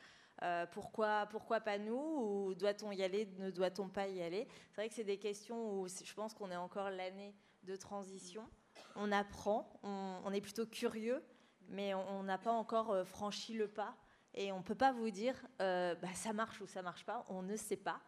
[0.42, 1.96] Euh, pourquoi, pourquoi pas nous?
[1.96, 3.26] Ou doit-on y aller?
[3.38, 4.46] Ne doit-on pas y aller?
[4.70, 7.34] C'est vrai que c'est des questions où je pense qu'on est encore l'année
[7.64, 8.48] de transition.
[8.94, 11.24] On apprend, on, est plutôt curieux,
[11.68, 13.96] mais on n'a pas encore euh, franchi le pas.
[14.34, 17.26] Et on ne peut pas vous dire euh, bah, ça marche ou ça marche pas.
[17.28, 18.00] On ne sait pas,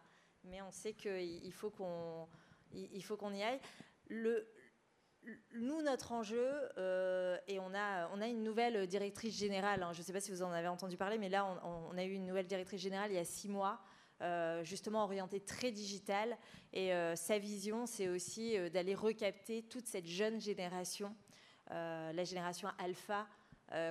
[0.43, 2.27] mais on sait qu'il faut qu'on
[2.73, 3.59] il faut qu'on y aille.
[4.07, 4.47] Le,
[5.53, 9.99] nous, notre enjeu, euh, et on a, on a une nouvelle directrice générale, hein, je
[9.99, 12.25] ne sais pas si vous en avez entendu parler, mais là, on, a eu une
[12.25, 13.79] nouvelle directrice générale il y a six mois,
[14.21, 16.37] euh, justement orientée très digitale.
[16.73, 21.15] Et euh, sa vision, c'est aussi d'aller recapter toute cette jeune génération,
[21.69, 23.27] la génération alpha,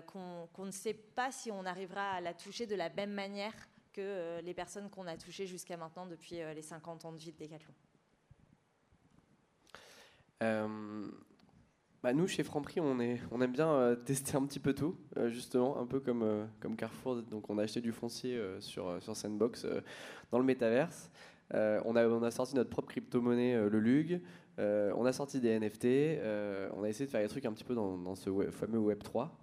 [0.06, 3.54] qu'on ne sait pas si on arrivera à la toucher de la même manière
[3.92, 7.38] que les personnes qu'on a touchées jusqu'à maintenant depuis les 50 ans de vie de
[7.38, 7.74] Decathlon.
[10.42, 11.06] Euh,
[12.02, 15.78] bah nous, chez Franprix, on, aime bien euh, tester un petit peu tout, euh, justement,
[15.78, 17.22] un peu comme, comme Carrefour.
[17.22, 19.66] Donc, on a acheté du foncier sur, sur Sandbox
[20.30, 21.10] dans le métaverse.
[21.52, 24.22] on, a, on a sorti notre propre crypto-monnaie, le LUG.
[24.58, 26.72] on a sorti des NFT.
[26.74, 29.02] on a essayé de faire des trucs un petit peu dans, dans ce fameux Web
[29.02, 29.36] 3.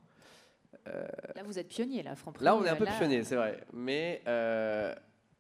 [1.36, 2.44] Là, vous êtes pionnier, là, Franprix.
[2.44, 3.64] Là, on est un peu pionnier, c'est vrai.
[3.74, 4.22] Mais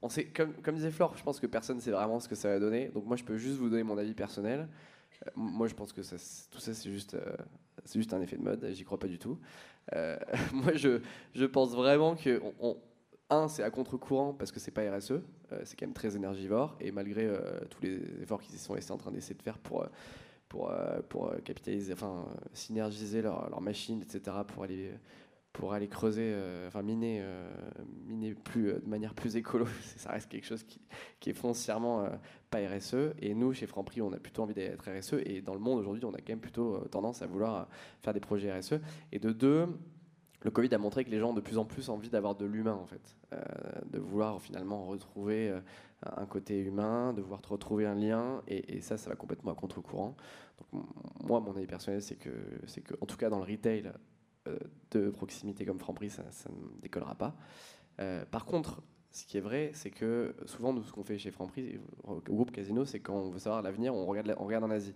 [0.01, 2.35] on sait, comme, comme disait Flore, je pense que personne ne sait vraiment ce que
[2.35, 2.89] ça va donner.
[2.89, 4.67] Donc, moi, je peux juste vous donner mon avis personnel.
[5.25, 7.35] Euh, moi, je pense que tout ça, c'est juste, euh,
[7.83, 8.65] c'est juste un effet de mode.
[8.71, 9.39] J'y crois pas du tout.
[9.95, 10.17] Euh,
[10.53, 11.01] moi, je,
[11.33, 12.41] je, pense vraiment que,
[13.29, 15.13] un, c'est à contre-courant parce que c'est pas RSE,
[15.63, 16.77] c'est quand même très énergivore.
[16.79, 17.27] Et malgré
[17.69, 19.85] tous les efforts qu'ils sont en train d'essayer de faire pour,
[20.47, 20.71] pour,
[21.09, 24.91] pour capitaliser, enfin, synergiser leurs leur machines, etc., pour aller
[25.57, 27.49] pour aller creuser, euh, enfin miner, euh,
[28.05, 29.65] miner plus, de manière plus écolo.
[29.97, 32.07] Ça reste quelque chose qui, est foncièrement
[32.51, 33.13] pas RSE.
[33.19, 35.15] Et nous, chez Franprix, on a plutôt envie d'être RSE.
[35.25, 37.67] Et dans le monde aujourd'hui, on a quand même plutôt tendance à vouloir
[38.01, 38.75] faire des projets RSE.
[39.11, 39.67] Et de deux,
[40.43, 42.45] le Covid a montré que les gens ont de plus en plus envie d'avoir de
[42.45, 43.17] l'humain, en fait,
[43.91, 45.51] de vouloir finalement retrouver
[46.05, 50.15] un côté humain, de vouloir retrouver un lien, et, ça, ça va complètement à contre-courant.
[50.59, 50.85] Donc,
[51.23, 52.29] moi, mon avis personnel, c'est que,
[52.67, 53.91] c'est que, en tout cas, dans le retail, euh,
[54.91, 57.35] de proximité comme Franprix, ça, ça ne décollera pas.
[57.99, 58.81] Euh, par contre,
[59.11, 62.51] ce qui est vrai, c'est que souvent, nous, ce qu'on fait chez Franprix, au groupe
[62.51, 64.95] Casino, c'est quand on veut savoir l'avenir, on regarde, on regarde en Asie.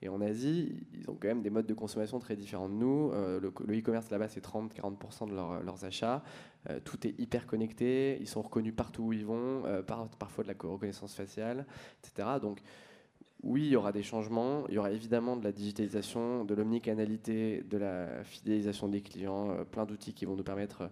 [0.00, 3.10] Et en Asie, ils ont quand même des modes de consommation très différents de nous.
[3.12, 6.22] Euh, le e-commerce là-bas, c'est 30-40% de leurs achats.
[6.84, 8.16] tout est hyper connecté.
[8.20, 11.66] Ils sont reconnus partout où ils vont, par, parfois de la reconnaissance faciale,
[12.04, 12.28] etc.
[12.40, 12.60] Donc,
[13.42, 14.66] oui, il y aura des changements.
[14.68, 19.64] Il y aura évidemment de la digitalisation, de l'omnicanalité, de la fidélisation des clients, euh,
[19.64, 20.90] plein d'outils qui vont nous permettre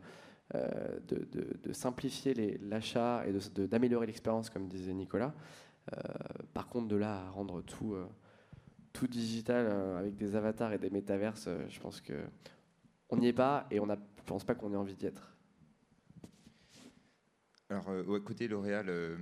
[0.55, 3.33] euh, de, simplifier l'achat et
[3.67, 5.35] d'améliorer l'expérience, comme disait Nicolas.
[5.93, 5.99] Euh,
[6.55, 7.97] par contre, de là à rendre tout,
[8.93, 9.67] tout digital
[9.99, 13.95] avec des avatars et des métaverses, je pense qu'on n'y est pas et on ne
[14.25, 15.37] pense pas qu'on ait envie d'y être.
[17.69, 19.17] Alors, euh, côté L'Oréal, euh,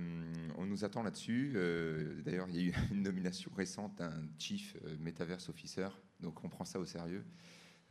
[0.57, 1.53] on nous attend là-dessus.
[1.55, 5.87] Euh, d'ailleurs, il y a eu une nomination récente d'un Chief Metaverse Officer,
[6.19, 7.25] donc on prend ça au sérieux.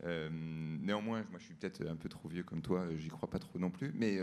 [0.03, 3.59] néanmoins, moi je suis peut-être un peu trop vieux comme toi, j'y crois pas trop
[3.59, 4.19] non plus, mais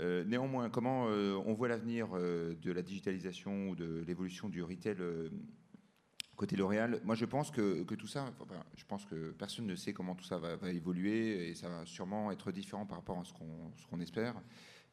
[0.00, 4.96] néanmoins, comment on voit l'avenir de la digitalisation ou de l'évolution du retail
[6.36, 7.00] côté L'Oréal?
[7.04, 8.32] Moi je pense que, tout ça,
[8.76, 12.30] je pense que personne ne sait comment tout ça va, évoluer et ça va sûrement
[12.30, 14.36] être différent par rapport à ce qu'on espère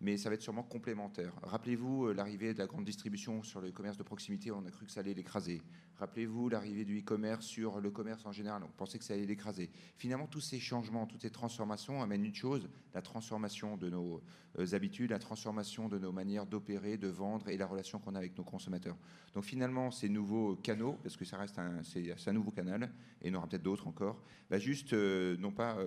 [0.01, 1.33] mais ça va être sûrement complémentaire.
[1.43, 4.85] Rappelez-vous euh, l'arrivée de la grande distribution sur le commerce de proximité, on a cru
[4.85, 5.61] que ça allait l'écraser.
[5.97, 9.69] Rappelez-vous l'arrivée du e-commerce sur le commerce en général, on pensait que ça allait l'écraser.
[9.97, 14.21] Finalement, tous ces changements, toutes ces transformations amènent une chose, la transformation de nos
[14.59, 18.17] euh, habitudes, la transformation de nos manières d'opérer, de vendre et la relation qu'on a
[18.17, 18.97] avec nos consommateurs.
[19.33, 21.81] Donc finalement, ces nouveaux canaux, parce que ça reste un,
[22.25, 22.91] un nouveau canal,
[23.21, 25.77] et il y en aura peut-être d'autres encore, va juste euh, non pas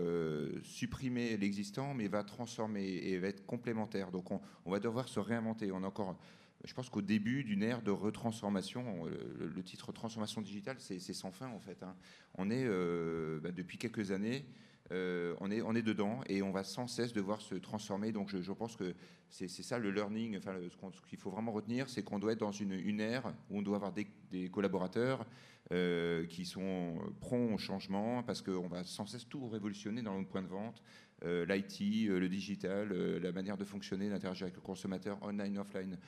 [0.62, 4.40] supprimer l'existant, mais va transformer et va être complémentaire donc on,
[4.70, 5.72] va devoir se réinventer.
[5.72, 6.16] On encore,
[6.64, 9.04] je pense qu'au début d'une ère de retransformation,
[9.38, 11.82] le, titre transformation digitale, c'est sans fin en fait.
[11.82, 11.94] Hein.
[12.34, 14.46] On est euh, bah, depuis quelques années.
[14.90, 18.12] Euh, on, est, on est dedans et on va sans cesse devoir se transformer.
[18.12, 18.94] Donc je, pense que
[19.28, 20.38] c'est ça le learning.
[20.38, 20.56] Enfin,
[20.92, 23.76] ce qu'il faut vraiment retenir, c'est qu'on doit être dans une, ère où on doit
[23.76, 25.26] avoir des, collaborateurs
[25.72, 30.28] euh, qui sont prompts au changement parce qu'on va sans cesse tout révolutionner dans notre
[30.28, 30.82] point de vente.
[31.24, 35.58] Euh, l'IT, euh, le digital, euh, la manière de fonctionner, d'interagir avec le consommateur, online,
[35.58, 35.98] offline.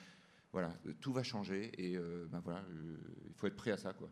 [0.53, 2.65] Voilà, tout va changer et ben voilà,
[3.29, 3.93] il faut être prêt à ça.
[3.93, 4.11] Quoi.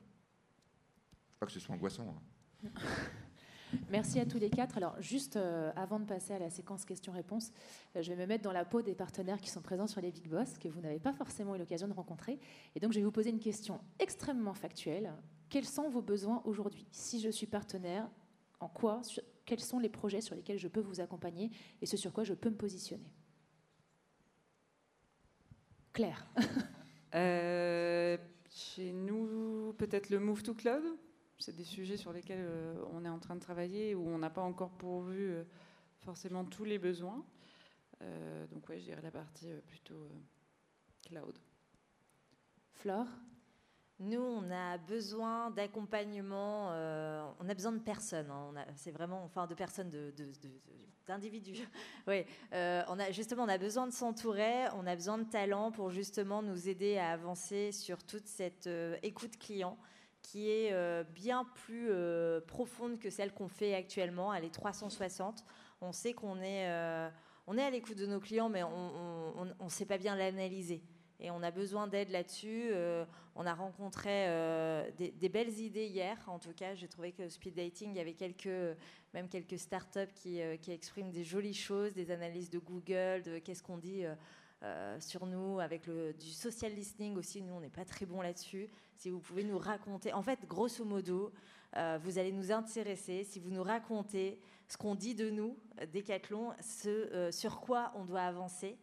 [1.41, 2.15] Pas que ce soit angoissant.
[2.65, 2.71] Hein.
[3.91, 4.77] Merci à tous les quatre.
[4.77, 5.37] Alors, juste
[5.75, 7.51] avant de passer à la séquence questions-réponses,
[7.97, 10.29] je vais me mettre dans la peau des partenaires qui sont présents sur les Big
[10.29, 12.39] Boss, que vous n'avez pas forcément eu l'occasion de rencontrer.
[12.77, 15.13] Et donc, je vais vous poser une question extrêmement factuelle.
[15.49, 16.87] Quels sont vos besoins aujourd'hui?
[16.93, 18.09] Si je suis partenaire,
[18.61, 19.03] en quoi,
[19.45, 21.51] quels sont les projets sur lesquels je peux vous accompagner
[21.81, 23.11] et ce sur quoi je peux me positionner.
[25.93, 26.27] Claire.
[27.15, 28.19] Euh,
[28.51, 30.85] chez nous, peut-être le Move to Cloud.
[31.39, 34.29] C'est des sujets sur lesquels euh, on est en train de travailler où on n'a
[34.29, 35.45] pas encore pourvu euh,
[36.01, 37.25] forcément tous les besoins.
[38.51, 40.11] donc ouais, je dirais la partie plutôt
[41.07, 41.39] cloud.
[42.73, 43.09] Flore
[44.01, 48.31] nous, on a besoin d'accompagnement, euh, on a besoin de personnes.
[48.31, 48.55] Hein.
[48.77, 49.91] c'est vraiment, enfin, de personnes,
[51.07, 51.67] d'individus.
[52.07, 56.43] oui, euh, justement, on a besoin de s'entourer, on a besoin de talents pour justement
[56.43, 59.77] nous aider à avancer sur toute cette euh, écoute client
[60.23, 61.91] qui est bien plus
[62.47, 64.35] profonde que celle qu'on fait actuellement.
[64.35, 65.43] Elle est 360.
[65.81, 66.69] On sait qu'on est,
[67.47, 70.83] on est à l'écoute de nos clients, mais on ne sait pas bien l'analyser
[71.21, 72.71] et on a besoin d'aide là-dessus.
[72.73, 73.05] Euh,
[73.35, 76.17] on a rencontré euh, des, belles idées hier.
[76.29, 78.17] En tout cas, j'ai trouvé que speed dating, il y avait
[79.15, 83.39] même quelques startups qui, euh, qui expriment des jolies choses, des analyses de Google, de
[83.39, 84.05] qu'est-ce qu'on dit
[84.99, 87.43] sur nous, avec du social listening aussi.
[87.43, 88.69] Nous, on n'est pas très bon là-dessus.
[88.97, 91.33] Si vous pouvez nous raconter, en fait, grosso modo,
[91.75, 95.57] vous allez nous intéresser si vous nous racontez ce qu'on dit de nous,
[95.93, 98.77] Decathlon, ce sur quoi on doit avancer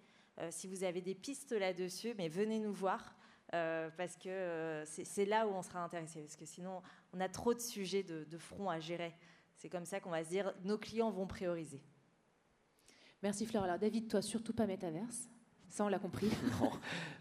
[0.49, 3.15] si vous avez des pistes là-dessus, mais venez nous voir.
[3.53, 6.21] Euh, parce que euh, c'est là où on sera intéressé.
[6.21, 6.81] Parce que sinon,
[7.13, 9.15] on a trop de sujets de, front à gérer.
[9.55, 11.81] C'est comme ça qu'on va se dire, nos clients vont prioriser.
[13.23, 13.63] Merci Fleur.
[13.63, 15.29] Alors David, toi, surtout pas métaverse.
[15.69, 16.29] Ça, on l'a compris.
[16.61, 16.71] non,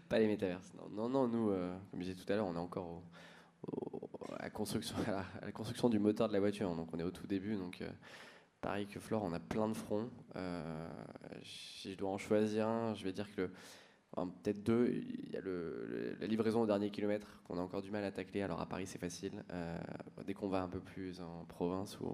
[0.09, 0.73] pas les métaverses.
[0.91, 1.47] Non, non, nous,
[1.91, 3.03] comme je disais tout à l'heure, on est encore
[4.37, 6.75] à, la construction, à, la, construction du moteur de la voiture.
[6.75, 7.55] Donc on est au tout début.
[7.55, 7.81] Donc
[8.65, 10.09] pareil que Flore, on a plein de fronts.
[11.43, 13.51] si je dois en choisir un, je vais dire que
[14.15, 14.87] peut-être deux.
[14.87, 15.41] Il y a
[16.19, 18.41] la livraison au dernier kilomètre qu'on a encore du mal à tacler.
[18.41, 19.43] Alors à Paris, c'est facile.
[20.25, 22.11] dès qu'on va un peu plus en province ou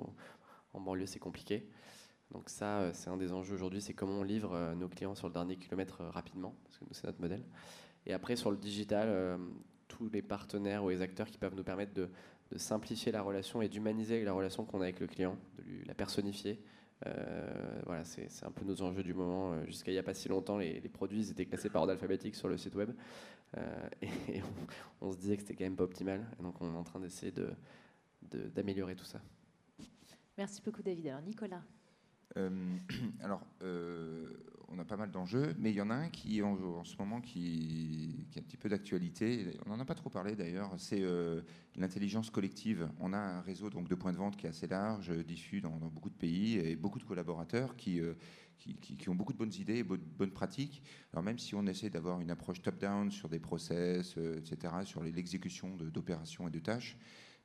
[0.74, 1.70] en banlieue, c'est compliqué.
[2.32, 5.34] Donc ça, c'est un des enjeux aujourd'hui, c'est comment on livre nos clients sur le
[5.34, 7.46] dernier kilomètre rapidement, parce que c'est notre modèle.
[8.06, 9.40] Et après, sur le digital,
[9.88, 12.10] tous les partenaires ou les acteurs qui peuvent nous permettre de,
[12.58, 16.62] simplifier la relation et d'humaniser la relation qu'on a avec le client, de la personnifier.
[17.08, 19.54] Euh, voilà, c'est un peu nos enjeux du moment.
[19.54, 22.36] Euh, jusqu'à il n'y a pas si longtemps, les, produits étaient classés par ordre alphabétique
[22.36, 22.92] sur le site web.
[23.58, 24.42] Euh, et,
[25.02, 26.26] on, se disait que c'était quand même pas optimal.
[26.40, 27.34] Et donc on est en train d'essayer
[28.22, 29.22] d'améliorer de, tout ça.
[30.38, 31.08] Merci beaucoup David.
[31.08, 31.64] Alors Nicolas.
[33.22, 33.46] alors,
[34.74, 37.22] on a pas mal d'enjeux, mais il y en a un qui, en, ce moment,
[37.22, 39.48] qui, a un petit peu d'actualité.
[39.66, 40.74] On n'en a pas trop parlé d'ailleurs.
[40.78, 41.42] C'est euh,
[41.76, 42.90] l'intelligence collective.
[43.00, 45.72] On a un réseau donc de points de vente qui est assez large, diffus dans,
[45.72, 48.14] beaucoup de pays, et beaucoup de collaborateurs qui, euh,
[48.58, 50.82] qui, ont beaucoup de bonnes idées et bonnes, bonnes pratiques.
[51.12, 55.04] Alors même si on essaie d'avoir une approche top-down sur des process, euh, etc., sur
[55.04, 56.98] l'exécution d'opérations et de tâches,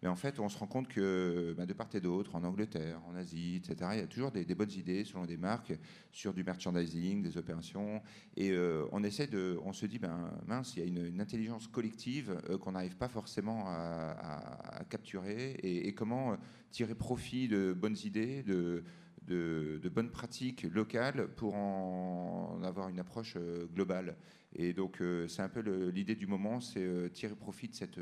[0.03, 3.01] mais en fait, on se rend compte que bah, de part et d'autre, en Angleterre,
[3.07, 5.73] en Asie, etc., il y a toujours des, bonnes idées selon des marques
[6.13, 8.03] sur du merchandising, des opérations.
[8.37, 11.67] Et euh, on essaie de, on se dit, ben mince, il y a une, intelligence
[11.67, 15.53] collective euh, qu'on n'arrive pas forcément à, capturer.
[15.63, 16.37] Et, comment euh,
[16.71, 18.85] tirer profit de bonnes idées, de,
[19.27, 23.39] de, bonnes pratiques locales pour en avoir une approche
[23.75, 24.17] globale.
[24.55, 27.99] Et donc, c'est un peu l'idée du moment, c'est tirer profit de cette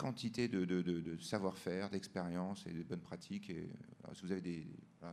[0.00, 3.50] quantité de, savoir-faire, d'expérience et de bonnes pratiques.
[3.50, 3.68] Et,
[4.14, 4.66] si vous avez des,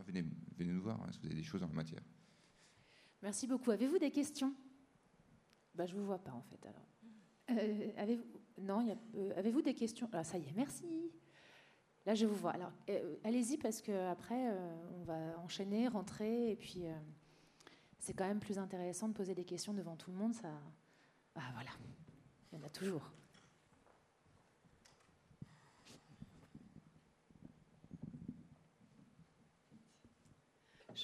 [0.06, 0.24] venez,
[0.56, 2.02] venez, nous voir hein, si vous avez des choses en la matière.
[3.22, 3.70] Merci beaucoup.
[3.70, 4.54] Avez-vous des questions?
[5.74, 6.64] Bah, Je ne vous vois pas en fait.
[6.66, 6.86] Alors,
[7.50, 8.24] euh, avez-vous
[8.60, 10.08] non, euh, avez-vous des questions?
[10.12, 11.12] Ah, Ça y est, merci.
[12.06, 12.52] Là, je vous vois.
[12.52, 14.50] Alors, euh, allez-y parce que après,
[14.94, 16.84] on va enchaîner, rentrer, et puis
[17.98, 20.34] c'est quand même plus intéressant de poser des questions devant tout le monde.
[20.34, 20.48] Ça,
[21.34, 21.70] ah voilà,
[22.50, 23.12] il y en a toujours.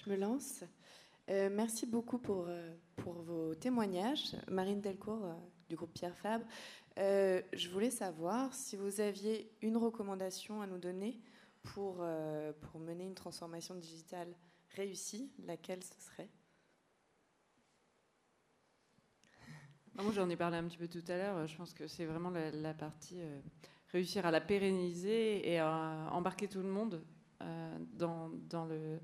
[0.04, 0.64] Je me lance.
[1.30, 4.36] Euh, merci beaucoup pour, euh, pour vos témoignages.
[4.50, 5.34] Marine Delcourt, euh,
[5.68, 6.44] du groupe Pierre Fabre.
[6.96, 11.20] je voulais savoir si vous aviez une recommandation à nous donner
[11.62, 12.04] pour,
[12.60, 14.28] pour mener une transformation digitale
[14.76, 16.28] réussie, laquelle ce serait?
[19.94, 21.46] Moi, j'en ai parlé un petit peu tout à l'heure.
[21.46, 23.20] Je pense que c'est vraiment la, partie
[23.88, 27.02] réussir à la pérenniser et à embarquer tout le monde
[27.94, 29.00] dans, dans le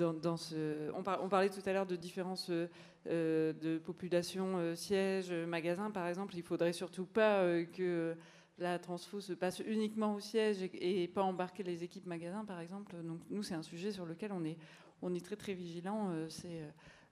[0.00, 2.50] on, parlait tout à l'heure de différences
[3.06, 6.36] euh, de population, euh, sièges, magasins par exemple.
[6.36, 8.14] Il faudrait surtout pas euh, que
[8.58, 12.96] la transfo se passe uniquement au siège et, pas embarquer les équipes magasins par exemple.
[13.02, 16.12] Donc nous, c'est un sujet sur lequel on est, très très vigilant.
[16.28, 16.60] c'est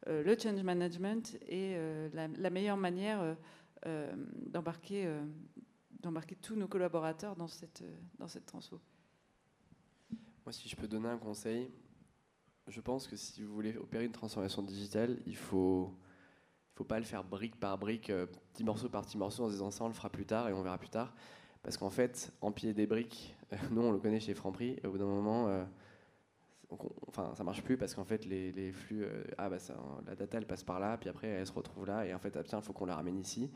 [0.09, 1.77] le change management et
[2.13, 3.37] la, meilleure manière
[3.85, 5.09] d'embarquer,
[6.43, 7.47] tous nos collaborateurs dans
[8.19, 8.81] dans cette transfo.
[10.45, 11.71] Moi, si je peux donner un conseil,
[12.69, 15.95] je pense que si vous voulez opérer une transformation digitale, il faut,
[16.75, 19.53] faut pas le faire brique par brique, euh, petit morceau par petit morceau en se
[19.53, 21.15] disant ça on le fera plus tard et on verra plus tard.
[21.63, 23.37] Parce qu'en fait, empiler des briques,
[23.71, 25.65] nous on le connaît chez Franprix, au bout d'un moment, euh,
[27.07, 29.59] enfin ça marche plus parce qu'en fait les, les flux, euh, ah bah
[30.07, 32.37] la data elle passe par là, puis après elle se retrouve là, et en fait
[32.37, 33.51] ah, il faut qu'on la ramène ici.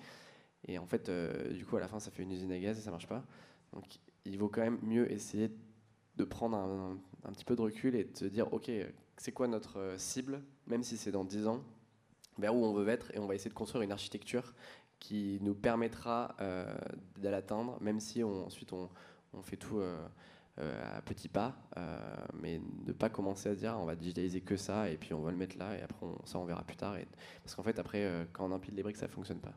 [0.69, 1.11] Et en fait,
[1.55, 3.25] du coup à la fin ça fait une usine à gaz et ça marche pas.
[3.73, 3.85] Donc
[4.25, 5.51] il vaut quand même mieux essayer
[6.17, 6.99] de prendre un
[7.33, 8.71] petit peu de recul et de se dire, OK,
[9.21, 11.63] c'est quoi notre euh, cible, même si c'est dans 10 ans,
[12.39, 14.55] vers où on veut être, et on va essayer de construire une architecture
[14.99, 16.75] qui nous permettra euh,
[17.23, 18.89] l'atteindre, même si ensuite on,
[19.43, 20.07] fait tout euh,
[20.57, 21.57] à petits pas,
[22.35, 25.31] mais ne pas commencer à dire on va digitaliser que ça, et puis on va
[25.31, 26.97] le mettre là, et après ça on verra plus tard.
[27.43, 29.55] Parce qu'en fait, après, quand on empile les briques, ça ne fonctionne pas.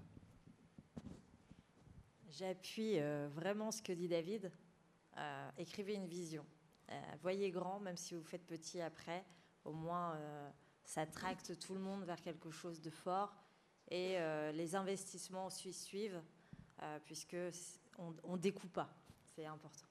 [2.29, 2.99] J'appuie
[3.35, 4.49] vraiment ce que dit David.
[5.57, 6.45] écrivez une vision.
[6.91, 9.25] Euh, voyez grand, même si vous faites petit après.
[9.65, 10.49] Au moins, euh,
[10.83, 13.35] ça tracte tout le monde vers quelque chose de fort.
[13.89, 16.21] Et euh, les investissements suivent,
[17.05, 17.37] puisque
[17.97, 18.93] on, ne découpe pas.
[19.23, 19.87] C'est important.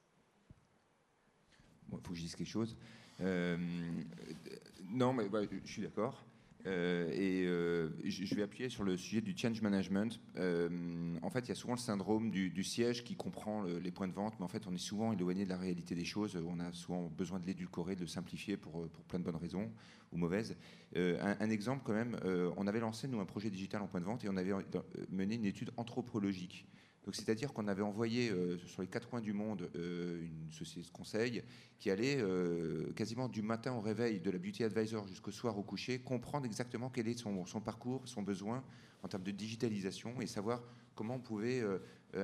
[1.91, 2.75] Il faut que je dise quelque chose.
[3.19, 5.29] non, mais
[5.63, 6.23] je suis d'accord.
[6.65, 10.19] Euh, et euh, je vais appuyer sur le sujet du change management.
[10.37, 14.07] Euh, en fait, il y a souvent le syndrome du, siège qui comprend les points
[14.07, 16.39] de vente, mais en fait, on est souvent éloigné de la réalité des choses.
[16.47, 19.69] On a souvent besoin de l'édulcorer, de le simplifier pour, pour, plein de bonnes raisons
[20.11, 20.55] ou mauvaises.
[20.95, 22.17] Un, exemple, quand même,
[22.55, 24.53] on avait lancé, nous, un projet digital en point de vente et on avait
[25.09, 26.65] mené une étude anthropologique
[27.03, 30.87] Donc c'est-à-dire qu'on avait envoyé euh, sur les quatre coins du monde euh, une société
[30.87, 31.43] de conseil
[31.77, 35.63] qui allait euh, quasiment du matin au réveil de la beauty advisor jusqu'au soir au
[35.63, 38.63] coucher comprendre exactement quel est son, parcours, son besoin
[39.03, 40.63] en termes de digitalisation et savoir
[40.95, 41.61] comment on pouvait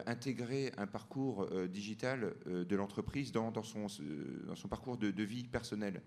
[0.06, 6.02] intégrer un parcours digital de l'entreprise dans, son, parcours de vie personnelle.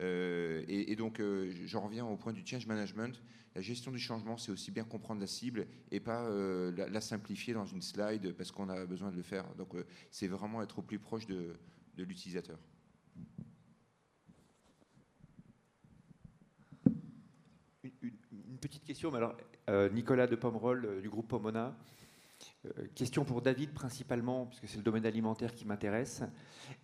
[0.00, 3.20] Euh, et, donc, euh, j'en reviens au point du change management.
[3.54, 7.54] La gestion du changement, c'est aussi bien comprendre la cible et pas euh, la, simplifier
[7.54, 9.46] dans une slide parce qu'on a besoin de le faire.
[9.54, 9.74] Donc,
[10.10, 11.56] c'est vraiment être au plus proche de,
[11.96, 12.58] l'utilisateur.
[18.02, 19.14] Une, petite question.
[19.14, 19.36] Alors,
[19.92, 21.76] Nicolas de Pomerol du groupe Pomona.
[22.66, 26.22] Euh, question pour David principalement, puisque c'est le domaine alimentaire qui m'intéresse.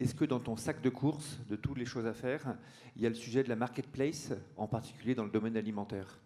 [0.01, 2.57] Est-ce que dans ton sac de courses, de toutes les choses à faire,
[2.97, 6.21] il y a le sujet de la marketplace, en particulier dans le domaine alimentaire?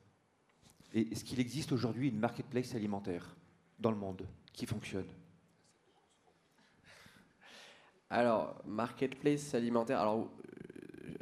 [0.93, 3.37] Et est-ce qu'il existe aujourd'hui une marketplace alimentaire
[3.79, 5.09] dans le monde qui fonctionne?
[8.09, 10.31] Alors, marketplace alimentaire, alors,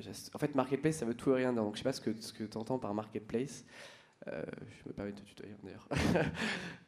[0.07, 1.52] euh, en fait, marketplace, ça veut tout et rien.
[1.52, 3.64] Donc, je ne sais pas ce que tu entends par marketplace.
[4.28, 5.88] Euh, je me permets de te tutoyer d'ailleurs.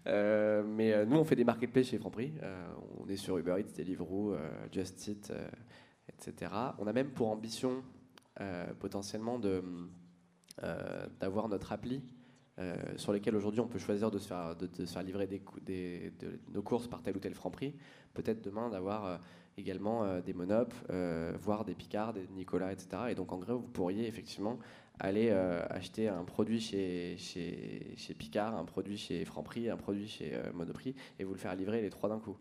[0.08, 2.32] Euh, mais euh, nous, on fait des marketplaces chez Franprix.
[3.00, 4.36] on est sur Uber Eats, Deliveroo,
[4.70, 5.32] Just Eat,
[6.08, 6.52] etc.
[6.78, 7.82] On a même pour ambition
[8.78, 9.40] potentiellement
[11.18, 12.04] d'avoir notre appli
[12.94, 15.42] sur lesquelles aujourd'hui on peut choisir de se faire, livrer
[16.54, 17.74] nos courses par tel ou tel Franprix.
[18.14, 19.20] Peut-être demain d'avoir
[19.56, 20.72] également des Monop,
[21.40, 23.06] voire des Picard, des Nicolas, etc.
[23.10, 24.60] Et donc en gros, vous pourriez effectivement
[24.98, 30.08] aller euh, acheter un produit chez, chez, chez, Picard, un produit chez Franprix, un produit
[30.08, 32.36] chez euh, Monoprix, et vous le faire livrer les trois d'un coup.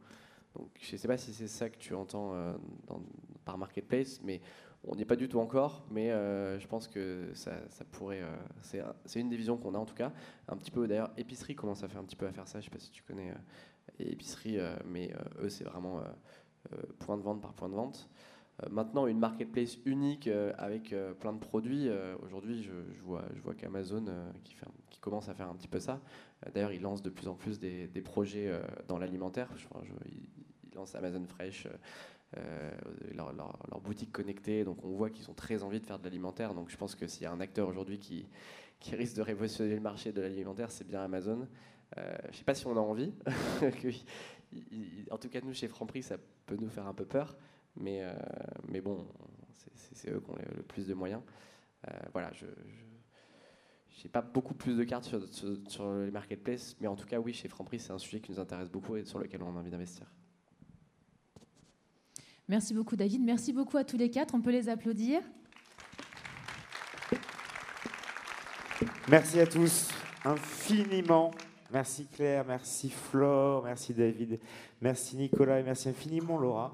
[0.55, 2.53] Donc je ne sais pas si c'est ça que tu entends euh,
[3.43, 4.41] par marketplace, mais
[4.85, 8.21] on n'y est pas du tout encore, mais je pense que ça, ça pourrait.
[8.61, 10.13] c'est une des visions qu'on a en tout cas.
[10.47, 12.59] Un petit peu d'ailleurs, épicerie commence à faire un petit peu à faire ça.
[12.61, 13.33] Je ne sais pas si tu connais
[13.97, 16.03] épicerie, mais eux c'est vraiment
[16.99, 18.07] point de vente par point de vente.
[18.63, 21.89] Euh, maintenant, une marketplace unique euh, avec euh, plein de produits,
[22.23, 23.23] aujourd'hui, je, vois,
[23.57, 24.05] qu'Amazon
[24.43, 24.55] qui,
[25.01, 26.01] commence à faire un petit peu ça.
[26.53, 28.51] D'ailleurs, ils lancent de plus en plus des, projets
[28.87, 29.49] dans l'alimentaire.
[30.05, 31.67] ils, lancent Amazon Fresh,
[33.13, 34.63] leur, leur, boutique connectée.
[34.63, 36.55] Donc, on voit qu'ils ont très envie de faire de l'alimentaire.
[36.55, 38.27] Donc, je pense que s'il y a un acteur aujourd'hui qui
[38.95, 41.47] risque de révolutionner le marché de l'alimentaire, c'est bien Amazon.
[41.95, 43.13] je ne sais pas si on a envie.
[45.11, 47.37] en tout cas, nous, chez Franprix, ça peut nous faire un peu peur.
[47.77, 48.13] Mais, euh,
[48.67, 49.05] mais bon,
[49.51, 51.21] c'est eux qui ont le plus de moyens.
[51.87, 55.21] Euh, voilà, je, n'ai pas beaucoup plus de cartes sur,
[55.67, 58.39] sur, les marketplaces, mais en tout cas, oui, chez Franprix, c'est un sujet qui nous
[58.39, 60.05] intéresse beaucoup et sur lequel on a envie d'investir.
[62.47, 63.21] Merci beaucoup, David.
[63.23, 64.35] Merci beaucoup à tous les quatre.
[64.35, 65.21] On peut les applaudir.
[69.09, 69.89] Merci à tous
[70.23, 71.31] infiniment.
[71.71, 74.39] Merci Claire, merci Flore, merci David,
[74.81, 76.63] merci Nicolas et merci infiniment Laura.